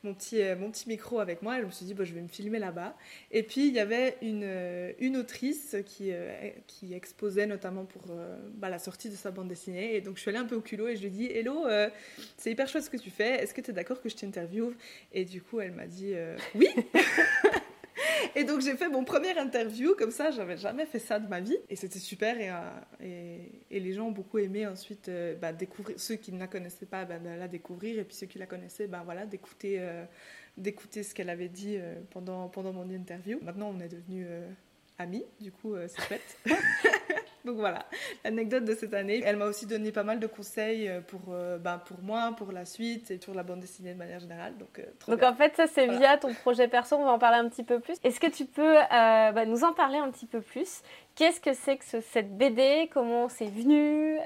[0.08, 2.14] mon petit, euh, mon petit micro avec moi et je me suis dit, bon, je
[2.14, 2.96] vais me filmer là-bas.
[3.32, 8.04] Et puis, il y avait une, euh, une autrice qui, euh, qui exposait notamment pour
[8.56, 9.96] bah, la sortie de sa bande dessinée.
[9.96, 11.66] Et donc, je suis allée un peu au culot et je lui ai dit, Hello,
[12.38, 13.44] c'est hyper chouette ce que tu fais.
[13.44, 14.74] Est-ce que tu es d'accord que je t'interviewe?
[15.14, 16.14] Et du coup, elle m'a dit,
[16.56, 16.68] oui
[18.36, 21.40] Et donc j'ai fait mon premier interview comme ça, j'avais jamais fait ça de ma
[21.40, 23.38] vie et c'était super et, euh,
[23.70, 26.86] et, les gens ont beaucoup aimé ensuite euh, bah, découvrir, ceux qui ne la connaissaient
[26.86, 30.06] pas, bah, la découvrir et puis ceux qui la connaissaient, ben voilà, d'écouter euh,
[30.58, 31.78] d'écouter ce qu'elle avait dit
[32.10, 33.40] pendant, pendant mon interview.
[33.44, 34.28] Maintenant on est devenus
[34.98, 36.38] amis, du coup c'est chouette.
[37.48, 37.86] Donc voilà,
[38.26, 39.22] l'anecdote de cette année.
[39.26, 42.52] Elle m'a aussi donné pas mal de conseils euh, pour, euh, ben, pour moi, pour
[42.52, 44.58] la suite et pour la bande dessinée de manière générale.
[44.58, 47.38] Donc, euh, Donc en fait, ça c'est via ton projet perso, on va en parler
[47.38, 47.96] un petit peu plus.
[48.04, 50.82] Est-ce que tu peux bah, nous en parler un petit peu plus?
[51.16, 54.18] Qu'est-ce que c'est que cette BD Comment c'est venu?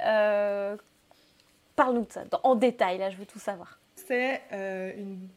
[1.76, 3.80] Parle-nous de ça, en détail, là je veux tout savoir.
[3.96, 4.42] C'est
[4.98, 5.28] une,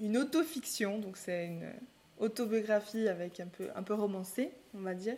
[0.00, 1.70] une autofiction, donc c'est une
[2.18, 5.16] autobiographie avec un peu, un peu romancée, on va dire,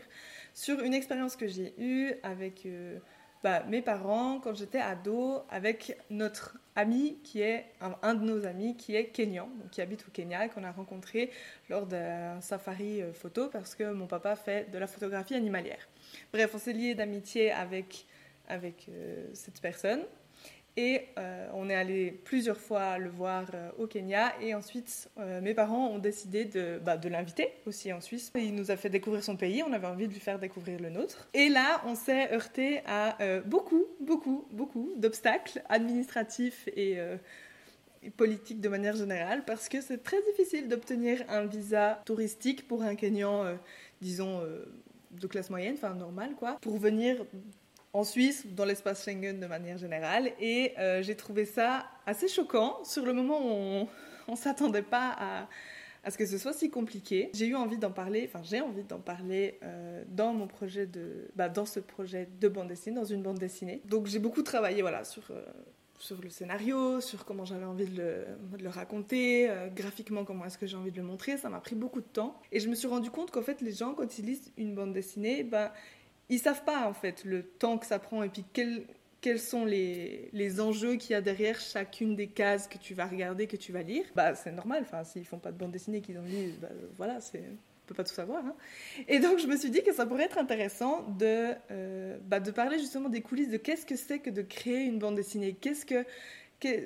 [0.57, 2.99] sur une expérience que j'ai eue avec euh,
[3.45, 7.67] bah, mes parents quand j'étais ado, avec notre ami qui est
[8.03, 11.31] un, de nos amis qui est kenyan, donc qui habite au Kenya qu'on a rencontré
[11.69, 15.87] lors d'un safari euh, photo parce que mon papa fait de la photographie animalière.
[16.33, 18.07] Bref, on s'est lié d'amitié avec,
[18.49, 20.05] avec euh, cette personne
[20.77, 24.35] et euh, on est allé plusieurs fois le voir euh, au Kenya.
[24.43, 28.31] Et ensuite, euh, mes parents ont décidé de, bah, de l'inviter aussi en Suisse.
[28.35, 29.63] Il nous a fait découvrir son pays.
[29.63, 31.29] On avait envie de lui faire découvrir le nôtre.
[31.33, 36.99] Et là, on s'est heurté à beaucoup, beaucoup, beaucoup d'obstacles administratifs et,
[38.17, 39.45] politiques de manière générale.
[39.47, 43.57] Parce que c'est très difficile d'obtenir un visa touristique pour un Kenyan,
[44.01, 44.43] disons
[45.11, 47.25] de classe moyenne, enfin normale quoi, pour venir
[47.97, 50.33] en Suisse, dans l'espace Schengen de manière générale.
[50.39, 52.85] Et euh, j'ai trouvé ça assez choquant.
[52.85, 53.89] Sur le moment, on
[54.29, 55.17] ne s'attendait pas
[56.05, 57.31] à, ce que ce soit si compliqué.
[57.33, 61.31] J'ai eu envie d'en parler, enfin j'ai envie d'en parler euh, dans mon projet de,
[61.35, 63.81] bah, dans ce projet de bande dessinée, dans une bande dessinée.
[63.87, 65.43] Donc j'ai beaucoup travaillé voilà sur euh,
[65.99, 70.59] sur le scénario, sur comment j'avais envie de le, de le raconter, graphiquement comment est-ce
[70.59, 71.39] que j'ai envie de le montrer.
[71.39, 72.39] Ça m'a pris beaucoup de temps.
[72.53, 74.93] Et je me suis rendu compte qu'en fait, les gens, quand ils lisent une bande
[74.93, 75.73] dessinée, bah,
[76.29, 78.85] ils savent pas en fait le temps que ça prend et puis quels,
[79.39, 83.49] sont les, les enjeux qu'il y a derrière chacune des cases que tu vas regarder,
[83.49, 84.05] que tu vas lire.
[84.15, 87.21] Bah c'est normal, enfin s'ils font pas de bande dessinée qu'ils ont lu, bah, voilà,
[87.21, 87.43] c'est
[87.87, 88.45] peut pas tout savoir.
[88.45, 88.55] Hein.
[89.09, 92.51] Et donc je me suis dit que ça pourrait être intéressant de, euh, bah, de
[92.51, 95.87] parler justement des coulisses de qu'est-ce que c'est que de créer une bande dessinée, qu'est-ce
[95.87, 96.05] que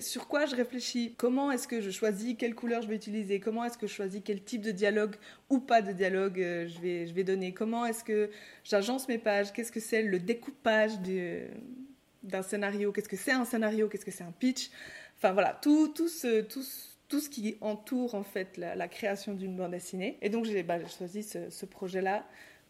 [0.01, 3.65] sur quoi je réfléchis, comment est-ce que je choisis quelle couleur je vais utiliser, comment
[3.65, 5.15] est-ce que je choisis quel type de dialogue
[5.49, 8.31] ou pas de dialogue euh, je, vais, je vais donner, comment est-ce que
[8.65, 10.93] j'agence mes pages, qu'est-ce que c'est le découpage
[12.23, 14.71] d'un scénario, qu'est-ce que c'est un scénario, qu'est-ce que c'est un pitch,
[15.17, 16.65] enfin voilà, tout, tout, ce, tout,
[17.09, 20.19] tout ce qui entoure en fait la, création d'une bande dessinée.
[20.21, 22.27] Et donc j'ai bah, choisi ce, projet-là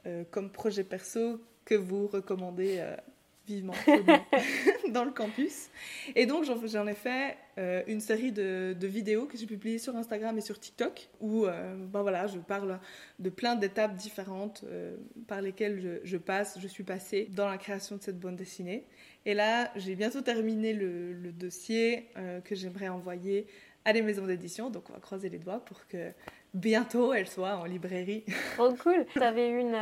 [0.07, 2.97] euh, comme projet perso que vous recommandez euh,
[3.47, 3.75] vivement
[4.93, 5.71] dans le campus.
[6.15, 10.37] Et donc j'en ai fait euh, une série de, vidéos que j'ai publiées sur Instagram
[10.39, 12.79] et sur TikTok où euh, ben voilà, je parle
[13.19, 14.97] de plein d'étapes différentes euh,
[15.29, 18.87] par lesquelles je, passe, je suis passée dans la création de cette bande dessinée.
[19.27, 22.09] Et là, j'ai bientôt terminé le, dossier
[22.45, 23.47] que j'aimerais envoyer
[23.85, 24.71] à les maisons d'édition.
[24.71, 26.13] Donc on va croiser les doigts pour que
[26.55, 28.25] bientôt elle soit en librairie.
[28.57, 29.07] Trop cool.
[29.13, 29.75] Tu avais une,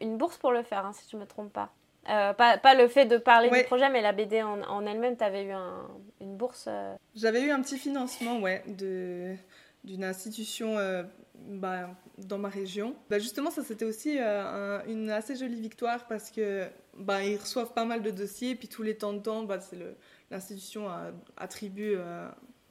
[0.00, 1.74] une bourse pour le faire, hein, si je ne me trompe pas.
[2.08, 5.16] Euh, pas, pas, le fait de parler du projet, mais la BD en, en elle-même,
[5.16, 5.52] tu avais eu
[6.20, 8.64] une bourse euh J'avais eu un petit financement, ouais,
[9.84, 11.04] d'une institution euh,
[11.36, 12.96] bah, dans ma région.
[13.08, 16.66] Bah, justement, ça c'était aussi une assez jolie victoire parce que
[16.98, 19.46] bah, ils reçoivent pas mal de dossiers, et puis tous les temps de temps,
[20.30, 20.88] l'institution
[21.36, 21.96] attribue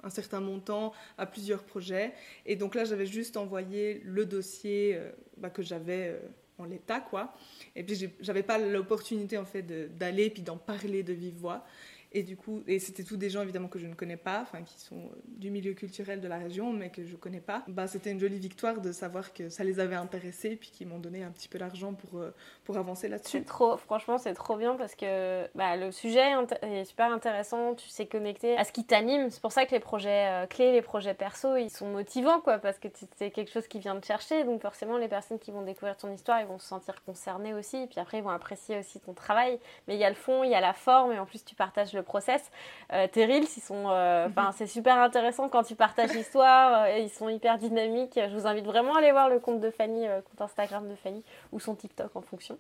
[0.03, 2.13] un certain montant à plusieurs projets.
[2.45, 4.99] Et donc là, j'avais juste envoyé le dossier
[5.37, 6.19] bah, que j'avais
[6.57, 7.33] en l'état, quoi.
[7.75, 9.63] Et puis, j'avais pas l'opportunité, en fait,
[9.97, 11.65] d'aller puis d'en parler de vive voix.
[12.13, 14.63] Et du coup, et c'était tous des gens évidemment que je ne connais pas, enfin
[14.63, 17.63] qui sont euh, du milieu culturel de la région, mais que je connais pas.
[17.69, 20.99] Bah, c'était une jolie victoire de savoir que ça les avait intéressés, puis qu'ils m'ont
[20.99, 22.33] donné un petit peu d'argent pour, euh,
[22.65, 23.45] pour avancer là-dessus.
[23.45, 26.33] Franchement, c'est trop bien parce que bah, le sujet
[26.63, 29.29] est super intéressant, tu sais connecter à ce qui t'anime.
[29.29, 32.59] C'est pour ça que les projets euh, clés, les projets perso, ils sont motivants, quoi,
[32.59, 34.43] parce que c'est quelque chose qui vient de chercher.
[34.43, 37.87] Donc forcément, les personnes qui vont découvrir ton histoire, ils vont se sentir concernées aussi,
[37.87, 39.59] puis après, ils vont apprécier aussi ton travail.
[39.87, 41.55] Mais il y a le fond, il y a la forme, et en plus, tu
[41.55, 42.51] partages le process.
[42.93, 44.53] Euh, tes reels, ils sont, euh, enfin, mhm.
[44.57, 46.83] c'est super intéressant quand tu partages l'histoire.
[46.83, 48.19] Euh, ils sont hyper dynamiques.
[48.21, 50.95] Je vous invite vraiment à aller voir le compte de Fanny, le compte Instagram de
[50.95, 52.57] Fanny ou son TikTok en fonction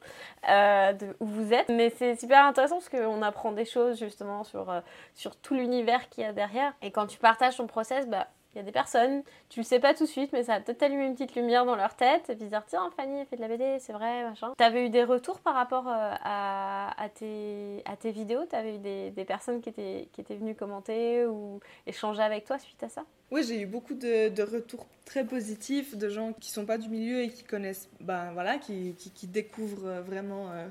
[0.47, 1.69] de où vous êtes.
[1.69, 4.73] Mais c'est super intéressant parce qu'on apprend des choses justement sur,
[5.15, 6.73] sur tout l'univers qu'il y a derrière.
[6.81, 9.79] Et quand tu partages ton process, bah, il y a des personnes, tu le sais
[9.79, 12.29] pas tout de suite, mais ça a peut-être allumé une petite lumière dans leur tête
[12.29, 14.53] et puis dire tiens, Fanny a fait de la BD, c'est vrai, machin.
[14.57, 15.91] T'avais eu des retours par rapport euh,
[16.23, 18.45] à, tes, vidéos?
[18.45, 18.79] T'avais eu
[19.11, 23.05] des, personnes qui étaient, venues commenter ou échanger avec toi suite à ça?
[23.31, 27.21] Oui, j'ai eu beaucoup de, retours très positifs de gens qui sont pas du milieu
[27.21, 30.51] et qui connaissent, ben voilà, qui, découvrent vraiment.
[30.51, 30.67] Euh,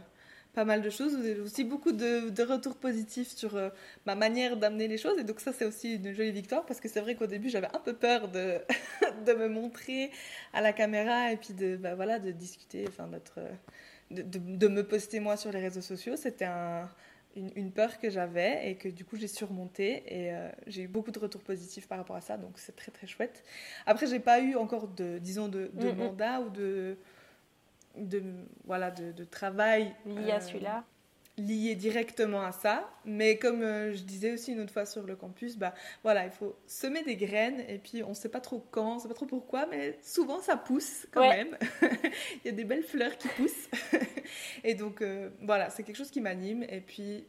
[0.52, 3.70] pas mal de choses, aussi beaucoup de, retours positifs sur euh,
[4.06, 5.18] ma manière d'amener les choses.
[5.18, 7.68] Et donc ça, c'est aussi une jolie victoire parce que c'est vrai qu'au début, j'avais
[7.74, 8.58] un peu peur de,
[9.26, 10.10] de me montrer
[10.52, 13.38] à la caméra et puis de, bah, voilà, de discuter, enfin, d'être,
[14.10, 16.16] de, de, me poster moi sur les réseaux sociaux.
[16.16, 16.88] C'était un,
[17.36, 21.12] une, peur que j'avais et que du coup j'ai surmonté et euh, j'ai eu beaucoup
[21.12, 22.36] de retours positifs par rapport à ça.
[22.36, 23.44] Donc c'est très très chouette.
[23.86, 26.96] Après, j'ai pas eu encore de, disons, de, de mandat ou de
[27.96, 28.22] de,
[28.64, 29.94] voilà, de, de travail.
[30.06, 30.84] Lié à euh, celui-là
[31.36, 32.90] lié directement à ça.
[33.04, 36.30] Mais comme euh, je disais aussi une autre fois sur le campus, bah, voilà, il
[36.30, 39.08] faut semer des graines et puis on ne sait pas trop quand, on ne sait
[39.08, 41.56] pas trop pourquoi, mais souvent ça pousse quand même.
[41.82, 43.70] il y a des belles fleurs qui poussent.
[44.64, 47.26] et donc euh, voilà, c'est quelque chose qui m'anime et puis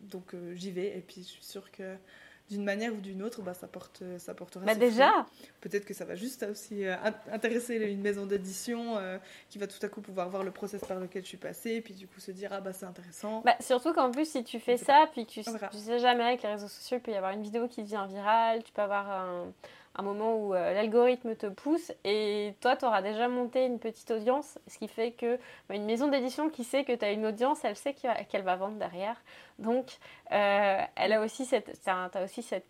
[0.00, 1.96] donc j'y vais et puis je suis sûre que
[2.50, 4.64] d'une manière ou d'une autre, bah, ça, porte, ça portera.
[4.64, 5.26] Bah déjà
[5.60, 6.96] Peut-être que ça va juste aussi euh,
[7.30, 9.18] intéresser une maison d'édition euh,
[9.48, 11.80] qui va tout à coup pouvoir voir le process par lequel je suis passée, et
[11.80, 13.42] puis du coup se dire ah bah c'est intéressant.
[13.44, 16.42] Bah, surtout qu'en plus, si tu fais ça, puis que tu, tu sais jamais avec
[16.42, 19.10] les réseaux sociaux, il peut y avoir une vidéo qui devient virale, tu peux avoir
[19.10, 19.52] un
[19.94, 24.10] un moment où euh, l'algorithme te pousse et toi, tu auras déjà monté une petite
[24.10, 25.38] audience, ce qui fait que
[25.68, 28.56] bah, une maison d'édition qui sait que tu as une audience, elle sait qu'elle va
[28.56, 29.16] vendre derrière.
[29.58, 29.98] Donc,
[30.32, 31.78] euh, elle a aussi cette,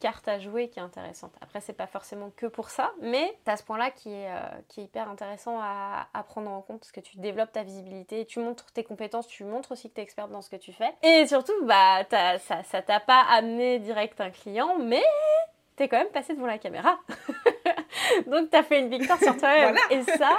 [0.00, 1.32] carte à jouer qui est intéressante.
[1.40, 4.40] Après, c'est pas forcément que pour ça, mais tu as ce point-là qui, est, euh,
[4.76, 8.84] hyper intéressant à, prendre en compte parce que tu développes ta visibilité, tu montres tes
[8.84, 10.92] compétences, tu montres aussi que tu es experte dans ce que tu fais.
[11.02, 15.02] Et surtout, bah, ça, ça t'a pas amené direct un client, mais
[15.82, 17.00] t'es quand même passé devant la caméra.
[18.26, 19.76] Donc t'as fait une victoire sur toi-même.
[19.90, 20.38] Et ça,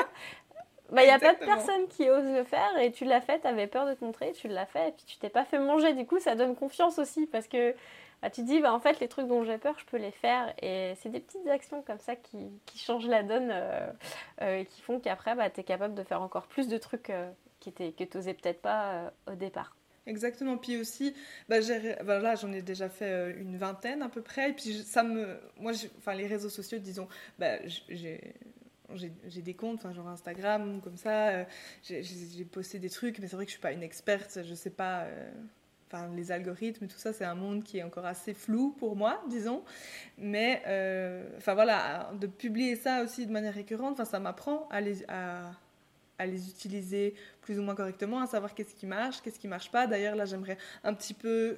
[0.89, 3.41] il bah, n'y a pas de personne qui ose le faire et tu l'as fait,
[3.41, 5.59] tu avais peur de te montrer, tu l'as fait et puis tu t'es pas fait
[5.59, 5.93] manger.
[5.93, 7.75] Du coup, ça donne confiance aussi parce que
[8.21, 10.11] bah, tu te dis, bah, en fait, les trucs dont j'ai peur, je peux les
[10.11, 10.53] faire.
[10.61, 13.91] Et c'est des petites actions comme ça qui, qui changent la donne euh,
[14.41, 17.09] euh, et qui font qu'après, bah, tu es capable de faire encore plus de trucs
[17.09, 17.29] euh,
[17.59, 19.75] qui que tu n'osais peut-être pas au départ.
[20.05, 20.57] Exactement.
[20.57, 21.13] Puis aussi,
[21.47, 21.57] bah,
[22.03, 24.49] bah, là, j'en ai déjà fait une vingtaine à peu près.
[24.49, 25.39] Et puis, ça me.
[25.59, 27.07] Moi, enfin, les réseaux sociaux, disons,
[27.39, 27.57] bah,
[29.27, 31.29] j'ai des comptes, genre Instagram, comme ça.
[31.29, 31.43] Euh,
[31.83, 34.39] j'ai posté des trucs, mais c'est vrai que je suis pas une experte.
[34.43, 35.03] Je sais pas.
[35.03, 35.31] Euh,
[35.87, 39.23] enfin, les algorithmes, tout ça, c'est un monde qui est encore assez flou pour moi,
[39.29, 39.63] disons.
[40.17, 44.81] Mais, euh, enfin voilà, de publier ça aussi de manière récurrente, ça m'apprend à,
[46.19, 49.71] à les utiliser plus ou moins correctement, à savoir qu'est-ce qui marche, qu'est-ce qui marche
[49.71, 49.87] pas.
[49.87, 51.57] D'ailleurs, là, j'aimerais un petit peu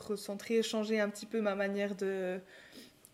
[0.00, 2.40] recentrer, changer un petit peu ma manière de,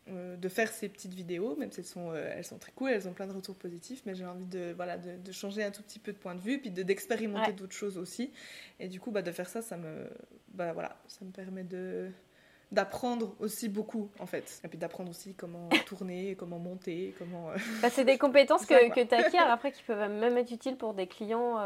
[0.08, 2.90] euh, de faire ces petites vidéos, même si elles sont, euh, elles sont très cool,
[2.90, 5.80] elles ont plein de retours positifs, mais j'ai envie de, voilà, de, changer un tout
[5.84, 8.32] petit peu de point de vue, puis d'expérimenter d'autres choses aussi.
[8.80, 10.10] Et du coup, bah, de faire ça, ça me,
[10.54, 12.10] bah, voilà, ça me permet de
[12.72, 14.60] d'apprendre aussi beaucoup en fait.
[14.64, 18.92] Et puis d'apprendre aussi comment tourner comment monter comment euh, bah, c'est des compétences que,
[18.92, 21.58] que tu acquiers après qui peuvent même être utiles pour des clients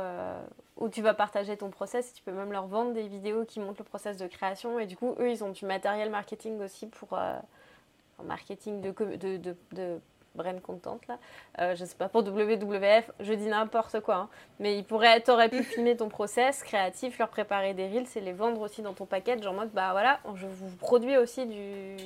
[0.76, 3.80] où tu vas partager ton process tu peux même leur vendre des vidéos qui montrent
[3.80, 4.78] le process de création.
[4.78, 9.36] Et du coup eux ils ont du matériel marketing aussi pour en marketing de, de,
[9.36, 10.00] de, de
[10.36, 11.18] brand content là,
[11.60, 14.28] euh, je sais pas pour WWF, je dis n'importe quoi, hein.
[14.60, 18.32] mais il pourrait, t'aurais pu filmer ton process créatif, leur préparer des reels et les
[18.32, 21.96] vendre aussi dans ton package en mode bah voilà, je vous produis aussi du,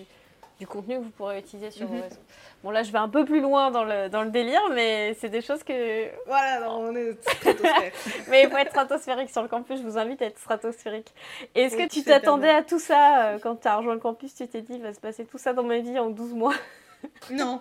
[0.61, 2.03] du contenu que vous pourrez utiliser sur vos mhm.
[2.03, 2.21] réseaux.
[2.63, 5.31] Bon, là, je vais un peu plus loin dans le, dans le délire, mais c'est
[5.31, 6.11] des choses que.
[6.27, 7.95] Voilà, on est stratosphérique.
[8.29, 11.15] mais il faut être stratosphérique sur le campus, je vous invite à être stratosphérique.
[11.55, 14.47] Est-ce que tu t'attendais à tout ça euh, quand tu as rejoint le campus Tu
[14.47, 16.55] t'es dit, il va se passer tout ça dans ma vie en 12 mois?
[17.31, 17.61] Non.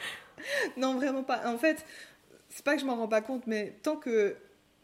[0.76, 1.46] non, vraiment pas.
[1.46, 1.84] En fait,
[2.48, 4.36] c'est pas que je m'en rends pas compte, mais tant que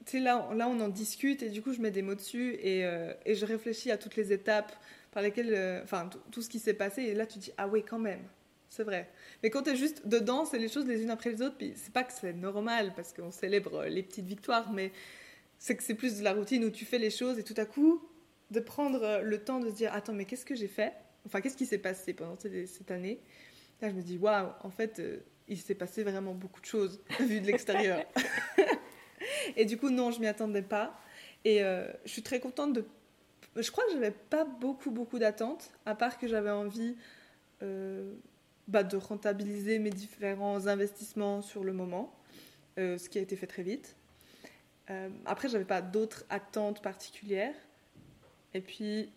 [0.05, 2.55] tu sais, là, là, on en discute et du coup, je mets des mots dessus
[2.61, 4.73] et, euh, et je réfléchis à toutes les étapes
[5.13, 7.03] par lesquelles, euh, enfin, tout ce qui s'est passé.
[7.03, 8.23] Et là, tu dis, ah oui, quand même,
[8.69, 9.09] c'est vrai.
[9.43, 11.57] Mais quand tu es juste dedans, c'est les choses les unes après les autres.
[11.57, 14.91] Puis c'est pas que c'est normal parce qu'on célèbre les petites victoires, mais
[15.59, 17.65] c'est que c'est plus de la routine où tu fais les choses et tout à
[17.65, 18.03] coup,
[18.51, 20.93] de prendre le temps de se dire, attends, mais qu'est-ce que j'ai fait?
[21.27, 23.21] Enfin, qu'est-ce qui s'est passé pendant cette année
[23.83, 25.19] Là, je me dis, waouh, en fait, euh,
[25.49, 28.05] il s'est passé vraiment beaucoup de choses vu de l'extérieur.
[29.57, 30.97] et du coup, non, je m'y attendais pas.
[31.45, 32.87] Et euh, je suis très contente de
[33.57, 36.97] je crois que j'avais pas beaucoup, beaucoup d'attentes, à part que j'avais envie
[37.63, 38.15] euh,
[38.67, 42.15] bah, de rentabiliser mes différents investissements sur le moment,
[42.79, 43.95] ce qui a été fait très vite.
[45.27, 47.55] Après, j'avais pas d'autres attentes particulières.
[48.55, 49.13] Et puis,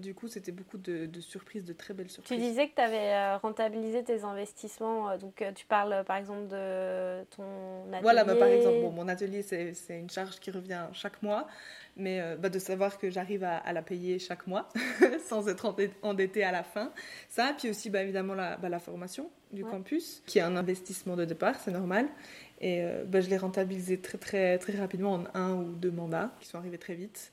[0.00, 2.36] du coup, c'était beaucoup de, surprises, de très belles surprises.
[2.36, 5.10] Tu disais que tu avais euh, rentabilisé tes investissements.
[5.10, 8.02] Euh, donc, euh, tu parles par exemple de ton atelier.
[8.02, 11.46] Voilà, bah, par exemple, mon atelier, c'est une charge qui revient chaque mois.
[11.96, 14.68] Mais bah, de savoir que j'arrive à, la payer chaque mois
[15.26, 16.92] sans être endettée à la fin.
[17.28, 21.24] Ça, puis aussi, bah, évidemment, la, la formation du campus, qui est un investissement de
[21.24, 22.06] départ, c'est normal.
[22.60, 22.82] Et
[23.12, 26.78] je l'ai rentabilisé très, très, très rapidement en un ou deux mandats qui sont arrivés
[26.78, 27.32] très vite.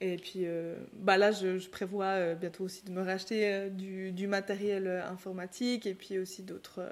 [0.00, 4.12] Et puis euh, bah là, je, prévois euh, bientôt aussi de me racheter euh, du,
[4.12, 6.88] du, matériel informatique et puis aussi d'autres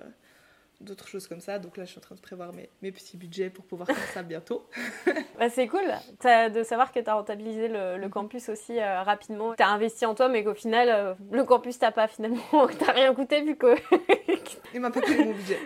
[0.81, 1.59] d'autres choses comme ça.
[1.59, 4.09] Donc là, je suis en train de prévoir mes, mes petits budgets pour pouvoir faire
[4.13, 4.69] ça bientôt.
[5.39, 5.85] bah, c'est cool
[6.25, 9.55] as, de savoir que tu as rentabilisé le, le campus aussi euh, rapidement.
[9.55, 12.41] Tu as investi en toi, mais qu'au final, euh, le campus t'a pas finalement,
[12.79, 13.75] t'as rien coûté vu que.
[14.75, 15.59] Il m'a pas coûté mon budget.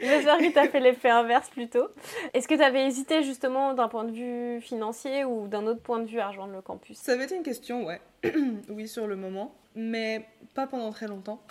[0.00, 1.88] J'espère que tu as fait l'effet inverse plutôt.
[2.32, 5.98] Est-ce que tu avais hésité justement d'un point de vue financier ou d'un autre point
[5.98, 6.98] de vue à rejoindre le campus?
[6.98, 8.00] Ça avait été une question, ouais.
[8.68, 10.24] oui, sur le moment, mais
[10.54, 11.42] pas pendant très longtemps.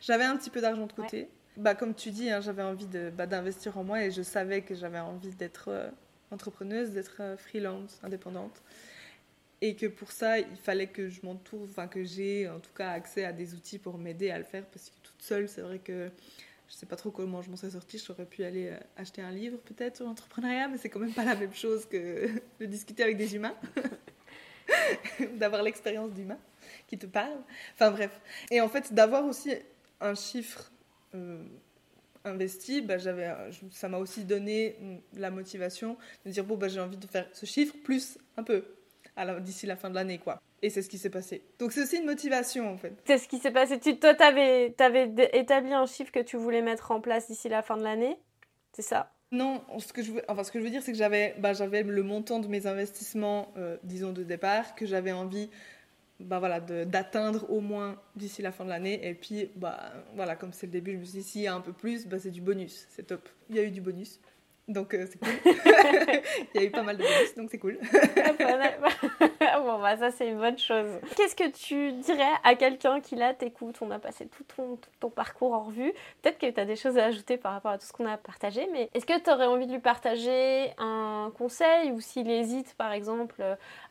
[0.00, 1.28] J'avais un petit peu d'argent de côté.
[1.56, 4.74] Bah, comme tu dis, hein, j'avais envie bah, d'investir en moi et je savais que
[4.74, 5.90] j'avais envie d'être euh,
[6.30, 8.62] entrepreneuse, d'être euh, freelance, indépendante.
[9.60, 12.90] Et que pour ça, il fallait que je m'entoure, enfin que j'ai en tout cas
[12.90, 15.78] accès à des outils pour m'aider à le faire parce que toute seule, c'est vrai
[15.78, 16.10] que
[16.68, 18.02] je sais pas trop comment je m'en serais sortie.
[18.04, 21.24] J'aurais pu aller euh, acheter un livre peut-être sur l'entrepreneuriat, mais c'est quand même pas
[21.24, 22.28] la même chose que
[22.60, 23.54] de discuter avec des humains,
[25.36, 26.38] d'avoir l'expérience d'humain
[26.88, 27.38] qui te parle.
[27.74, 28.20] Enfin bref.
[28.50, 29.54] Et en fait, d'avoir aussi
[30.02, 30.72] un chiffre
[32.24, 33.30] investi, bah, j'avais,
[33.70, 34.76] ça m'a aussi donné
[35.16, 38.64] la motivation de dire bon, bah, j'ai envie de faire ce chiffre plus un peu
[39.40, 40.18] d'ici la fin de l'année.
[40.18, 40.40] quoi.
[40.62, 41.42] Et c'est ce qui s'est passé.
[41.58, 42.94] Donc c'est aussi une motivation en fait.
[43.04, 43.78] C'est ce qui s'est passé.
[43.78, 44.74] Tu, toi, tu avais,
[45.32, 48.16] établi un chiffre que tu voulais mettre en place d'ici la fin de l'année
[48.72, 49.12] C'est ça?
[49.32, 51.52] Non, ce que, je veux, enfin, ce que je veux dire, c'est que j'avais bah,
[51.52, 55.48] le montant de mes investissements, euh, disons, de départ, que j'avais envie
[56.22, 59.06] bah, voilà, d'atteindre au moins d'ici la fin de l'année.
[59.06, 61.54] Et puis, bah, voilà, comme c'est le début, je me suis dit, s'il y a
[61.54, 62.86] un peu plus, bah, c'est du bonus.
[62.90, 63.28] C'est top.
[63.50, 64.20] Il y a eu du bonus.
[64.68, 65.28] Donc euh, c'est cool.
[66.54, 67.78] Il y a eu pas mal de bonus, donc c'est cool.
[69.64, 71.00] bon, bah ça c'est une bonne chose.
[71.16, 74.90] Qu'est-ce que tu dirais à quelqu'un qui là t'écoute On a passé tout ton, tout
[75.00, 75.92] ton parcours en revue?
[76.22, 78.16] Peut-être que tu as des choses à ajouter par rapport à tout ce qu'on a
[78.16, 81.90] partagé, mais est-ce que tu aurais envie de lui partager un conseil?
[81.90, 83.42] Ou s'il hésite par exemple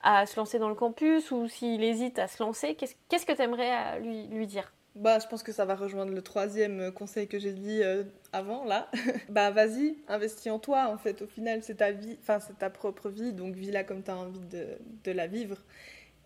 [0.03, 3.41] à se lancer dans le campus ou s'il hésite à se lancer, qu'est-ce que tu
[3.41, 4.71] aimerais lui, lui dire?
[4.95, 8.65] Bah, je pense que ça va rejoindre le troisième conseil que j'ai dit euh, avant,
[8.65, 8.89] là.
[9.29, 11.21] bah, vas-y, investis en toi, en fait.
[11.21, 14.17] Au final, c'est ta vie, enfin, c'est ta propre vie, donc vis-la comme tu as
[14.17, 14.67] envie de,
[15.05, 15.57] de, la vivre.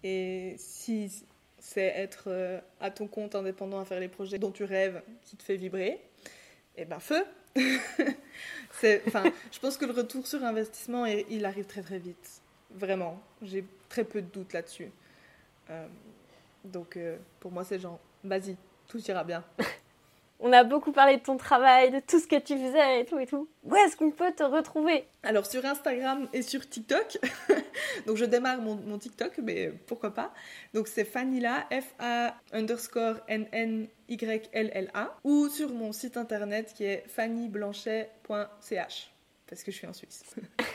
[0.03, 1.11] Et si
[1.59, 5.37] c'est être euh, à ton compte, indépendant, à faire les projets dont tu rêves, qui
[5.37, 6.01] te fait vibrer,
[6.75, 7.23] eh ben, feu
[9.07, 12.41] Enfin, je pense que le retour sur investissement, il arrive très très vite.
[12.71, 13.21] Vraiment.
[13.41, 14.91] J'ai très peu de doutes là-dessus.
[15.69, 15.87] Euh,
[16.65, 16.99] donc,
[17.39, 18.55] pour moi, c'est genre vas-y,
[18.87, 19.43] tout ira bien.
[20.39, 23.17] On a beaucoup parlé de ton travail, de tout ce que tu faisais et tout
[23.17, 23.47] et tout.
[23.63, 25.05] Où est-ce qu'on peut te retrouver?
[25.23, 27.19] Alors sur Instagram et sur TikTok.
[28.05, 30.33] Donc je démarre mon, TikTok, mais pourquoi pas.
[30.73, 35.17] Donc c'est Fanila, F-A underscore N-N-Y-L-L-A.
[35.23, 39.14] Ou sur mon site internet qui est fannyblanchet.ch
[39.47, 40.23] parce que je suis en Suisse.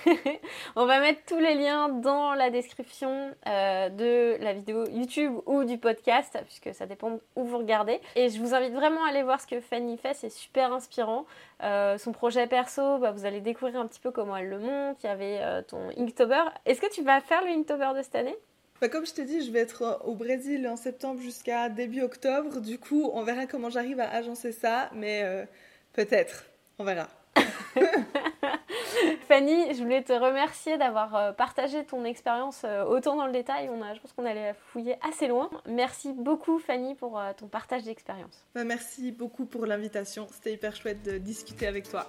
[0.76, 5.64] on va mettre tous les liens dans la description euh, de la vidéo YouTube ou
[5.64, 8.00] du podcast, puisque ça dépend où vous regardez.
[8.14, 11.26] Et je vous invite vraiment à aller voir ce que Fanny fait, c'est super inspirant.
[11.62, 15.02] Euh, son projet perso, bah, vous allez découvrir un petit peu comment elle le monte.
[15.02, 16.42] Il y avait euh, ton Inktober.
[16.64, 18.36] Est-ce que tu vas faire le Inktober de cette année?
[18.80, 22.60] Bah, comme je t'ai dit, je vais être au Brésil en septembre jusqu'à début octobre.
[22.60, 25.22] Du coup, on verra comment j'arrive à agencer ça, mais
[25.92, 26.46] peut-être,
[26.78, 27.08] on verra.
[29.30, 33.70] Fanny, je voulais te remercier d'avoir euh, partagé ton expérience euh, autant dans le détail.
[33.72, 35.48] On a, je pense qu'on allait fouiller assez loin.
[35.68, 38.44] Merci beaucoup Fanny pour euh, ton partage d'expérience.
[38.56, 40.26] Bah, merci beaucoup pour l'invitation.
[40.32, 42.08] C'était hyper chouette de discuter avec toi.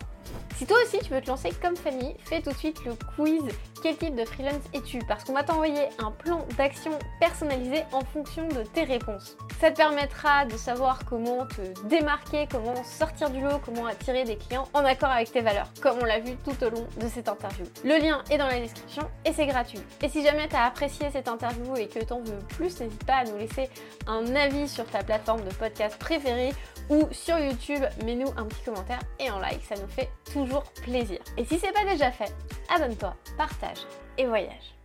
[0.56, 3.44] Si toi aussi tu veux te lancer comme Fanny, fais tout de suite le quiz
[3.84, 4.98] Quel type de freelance es-tu?
[5.08, 9.38] Parce qu'on va t'envoyer un plan d'action personnalisé en fonction de tes réponses.
[9.60, 14.38] Ça te permettra de savoir comment te démarquer, comment sortir du lot, comment attirer des
[14.38, 17.30] clients en accord avec tes valeurs, comme on l'a vu tout au long de cette
[17.30, 17.66] interview.
[17.84, 19.82] Le lien est dans la description et c'est gratuit.
[20.02, 23.06] Et si jamais tu as apprécié cette interview et que tu en veux plus, n'hésite
[23.06, 23.70] pas à nous laisser
[24.08, 26.54] un avis sur ta plateforme de podcast préférée
[26.90, 31.20] ou sur YouTube, mets-nous un petit commentaire et un like, ça nous fait toujours plaisir.
[31.38, 32.34] Et si c'est pas déjà fait,
[32.74, 33.80] abonne-toi, partage
[34.18, 34.81] et voyage.